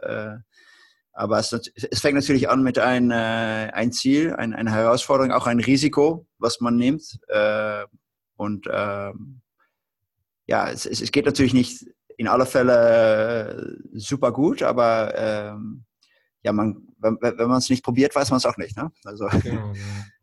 [1.18, 5.48] Aber es, es, fängt natürlich an mit ein, äh, ein Ziel, ein, eine Herausforderung, auch
[5.48, 7.18] ein Risiko, was man nimmt.
[7.26, 7.84] Äh,
[8.36, 9.12] und äh,
[10.46, 11.84] ja, es, es, geht natürlich nicht
[12.18, 15.86] in aller Fälle äh, super gut, aber ähm,
[16.44, 18.76] ja, man, wenn, wenn man es nicht probiert, weiß man es auch nicht.
[18.76, 18.92] Ne?
[19.02, 19.72] Also, genau,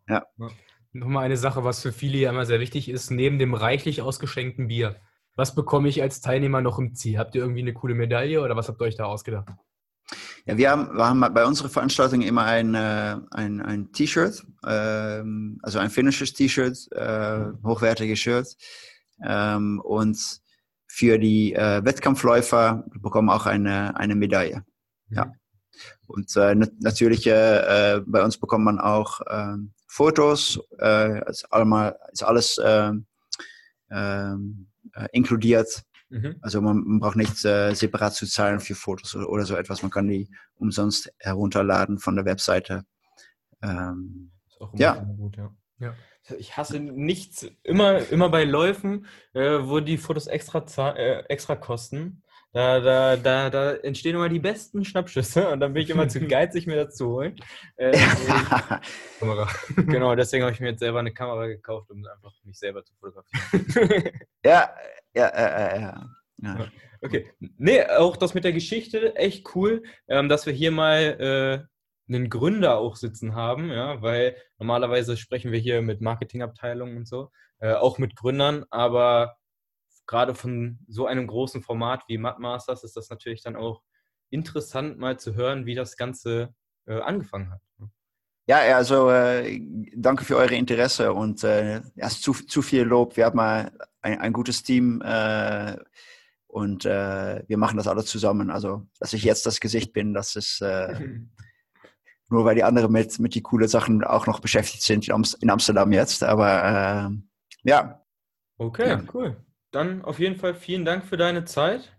[0.08, 0.24] ja.
[0.40, 0.50] ja.
[0.94, 4.70] Nochmal eine Sache, was für viele ja immer sehr wichtig ist, neben dem reichlich ausgeschenkten
[4.70, 4.96] Bier.
[5.36, 7.18] Was bekomme ich als Teilnehmer noch im Ziel?
[7.18, 9.50] Habt ihr irgendwie eine coole Medaille oder was habt ihr euch da ausgedacht?
[10.48, 15.60] Ja, wir haben, wir haben bei unserer Veranstaltung immer ein, äh, ein, ein T-Shirt, ähm,
[15.64, 18.56] also ein finnisches T-Shirt, äh, hochwertiges Shirt.
[19.24, 20.20] Ähm, und
[20.88, 24.64] für die äh, Wettkampfläufer bekommen auch eine, eine Medaille.
[25.10, 25.32] Ja.
[26.06, 31.98] Und äh, natürlich äh, äh, bei uns bekommt man auch äh, Fotos, äh, ist, allemal,
[32.12, 32.92] ist alles äh,
[33.90, 34.36] äh,
[35.12, 35.84] inkludiert.
[36.16, 36.38] Mhm.
[36.42, 39.82] Also man, man, braucht nicht äh, separat zu zahlen für Fotos oder, oder, so etwas.
[39.82, 42.86] Man kann die umsonst herunterladen von der Webseite.
[43.62, 44.32] Ähm,
[44.76, 44.94] ja.
[45.18, 45.54] Gut, ja.
[45.80, 45.94] ja.
[46.40, 52.24] Ich hasse nichts, immer, immer bei Läufen, äh, wo die Fotos extra, äh, extra kosten.
[52.54, 56.22] Da, da, da, da entstehen immer die besten Schnappschüsse und dann bin ich immer zu
[56.28, 57.36] geizig, mir das zu holen.
[57.76, 57.92] Äh,
[59.20, 59.50] Kamera.
[59.76, 62.94] Genau, deswegen habe ich mir jetzt selber eine Kamera gekauft, um einfach mich selber zu
[62.96, 64.10] fotografieren.
[64.46, 64.74] ja,
[65.16, 66.10] ja, ja, ja.
[66.42, 66.72] ja.
[67.02, 67.32] Okay.
[67.58, 71.68] Nee, auch das mit der Geschichte, echt cool, ähm, dass wir hier mal
[72.10, 77.08] äh, einen Gründer auch sitzen haben, ja, weil normalerweise sprechen wir hier mit Marketingabteilungen und
[77.08, 79.38] so, äh, auch mit Gründern, aber
[80.08, 83.82] gerade von so einem großen Format wie Mud Masters ist das natürlich dann auch
[84.30, 86.54] interessant, mal zu hören, wie das Ganze
[86.88, 87.62] äh, angefangen hat.
[88.48, 89.60] Ja, also äh,
[89.96, 93.18] danke für eure Interesse und äh, ja, zu, zu viel Lob.
[93.18, 93.72] Wir haben mal
[94.02, 95.78] ein, ein gutes Team äh,
[96.46, 98.52] und äh, wir machen das alle zusammen.
[98.52, 100.94] Also, dass ich jetzt das Gesicht bin, das ist äh,
[102.30, 105.92] nur weil die anderen mit, mit die coole Sachen auch noch beschäftigt sind in Amsterdam
[105.92, 106.24] jetzt.
[106.24, 107.12] Aber
[107.64, 108.06] ja.
[108.58, 109.04] Okay, ja.
[109.14, 109.38] cool.
[109.72, 111.92] Dann auf jeden Fall vielen Dank für deine Zeit.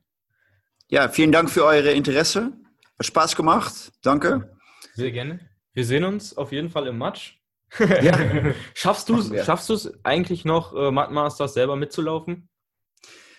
[0.89, 2.53] Ja, vielen Dank für eure Interesse.
[2.99, 3.93] Hat Spaß gemacht.
[4.03, 4.57] Danke.
[4.95, 5.41] Sehr gerne.
[5.77, 7.39] Wir sehen uns auf jeden Fall im Match.
[7.79, 8.17] Ja.
[8.75, 12.49] schaffst du es schaffst eigentlich noch, äh, Masters selber mitzulaufen?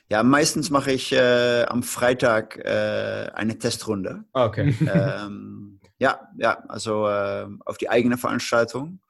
[0.07, 4.23] Ja, meistens mache ich äh, am Freitag äh, eine Testrunde.
[4.33, 4.75] Ah, okay.
[4.93, 9.01] ähm, ja, ja, also äh, auf die eigene Veranstaltung.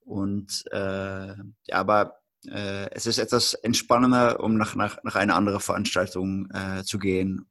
[0.00, 5.60] Und äh, ja, aber äh, es ist etwas entspannender, um nach, nach, nach einer anderen
[5.60, 7.46] Veranstaltung äh, zu gehen.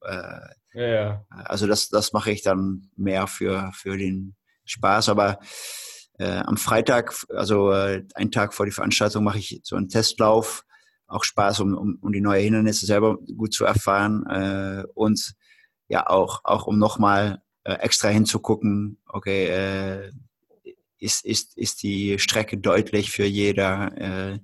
[0.74, 1.26] Ja, ja.
[1.30, 4.36] Also das, das mache ich dann mehr für, für den
[4.66, 5.10] Spaß.
[5.10, 5.40] Aber
[6.20, 10.64] äh, am Freitag, also äh, einen Tag vor die Veranstaltung, mache ich so einen Testlauf.
[11.08, 14.26] Auch Spaß, um, um, um die neuen Hindernisse selber gut zu erfahren.
[14.28, 15.34] Äh, und
[15.88, 20.12] ja, auch, auch um nochmal extra hinzugucken, okay,
[20.98, 24.40] ist, ist, ist die Strecke deutlich für jeder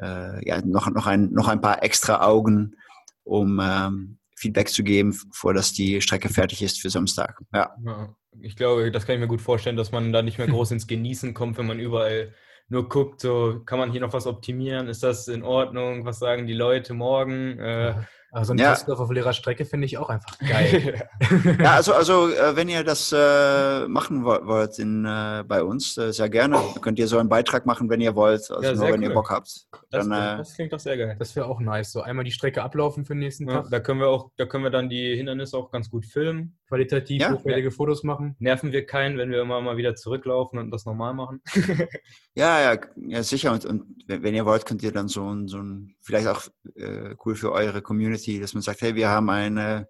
[0.00, 2.74] äh, ja, noch, noch, ein, noch ein paar extra Augen,
[3.22, 7.38] um ähm, Feedback zu geben, bevor dass die Strecke fertig ist für Samstag.
[7.52, 7.74] Ja.
[7.84, 8.16] ja.
[8.42, 10.86] Ich glaube, das kann ich mir gut vorstellen, dass man da nicht mehr groß ins
[10.86, 12.32] Genießen kommt, wenn man überall
[12.68, 16.46] nur guckt, so kann man hier noch was optimieren, ist das in Ordnung, was sagen
[16.46, 17.58] die Leute morgen?
[17.58, 17.94] Äh,
[18.32, 18.70] also ein ja.
[18.70, 21.08] Testlauf auf leerer Strecke finde ich auch einfach geil.
[21.60, 26.12] ja, also, also äh, wenn ihr das äh, machen wollt in, äh, bei uns, äh,
[26.12, 26.56] sehr gerne.
[26.74, 29.08] Dann könnt ihr so einen Beitrag machen, wenn ihr wollt, also ja, nur wenn cool.
[29.08, 29.66] ihr Bock habt.
[29.90, 31.16] Dann, das, das, klingt doch sehr geil.
[31.18, 31.92] Das wäre auch nice.
[31.92, 33.70] So einmal die Strecke ablaufen für den nächsten ja, Tag.
[33.70, 36.56] Da können wir auch, da können wir dann die Hindernisse auch ganz gut filmen.
[36.68, 38.36] Qualitativ hochwertige Fotos machen.
[38.38, 41.42] Nerven wir keinen, wenn wir immer mal wieder zurücklaufen und das normal machen.
[42.34, 43.52] ja, ja, ja, sicher.
[43.52, 46.42] Und, und, wenn ihr wollt, könnt ihr dann so ein, so ein vielleicht auch
[46.76, 49.88] äh, cool für eure Community, dass man sagt, hey, wir haben eine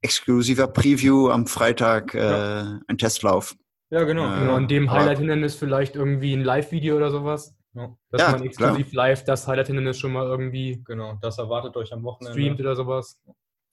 [0.00, 2.80] exklusiver Preview am Freitag, äh, ja.
[2.86, 3.56] ein Testlauf.
[3.90, 4.32] Ja, genau.
[4.34, 4.54] Äh, genau.
[4.54, 7.56] An dem Highlight-Hindernis vielleicht irgendwie ein Live-Video oder sowas.
[7.74, 7.96] Ja.
[8.10, 9.08] Dass ja, man exklusiv klar.
[9.08, 10.82] live das Highlight-Hindernis schon mal irgendwie.
[10.84, 12.38] Genau, das erwartet euch am Wochenende.
[12.38, 13.20] Streamt oder sowas.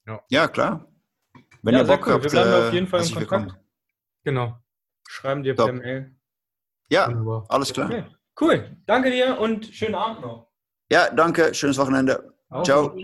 [0.06, 0.86] Ja, ja klar.
[1.62, 2.12] Wenn ja, ihr Bock cool.
[2.14, 3.30] habt, wir bleiben äh, auf jeden Fall im Kontakt.
[3.30, 3.56] Willkommen.
[4.24, 4.58] Genau.
[5.08, 6.16] Schreiben dir per Mail.
[6.88, 7.44] Ja, Wunderbar.
[7.48, 7.86] alles klar.
[7.86, 8.04] Okay.
[8.40, 8.76] Cool.
[8.86, 10.48] Danke dir und schönen Abend noch.
[10.90, 11.54] Ja, danke.
[11.54, 12.32] Schönes Wochenende.
[12.62, 12.90] Ciao.
[12.90, 13.02] Tschüss.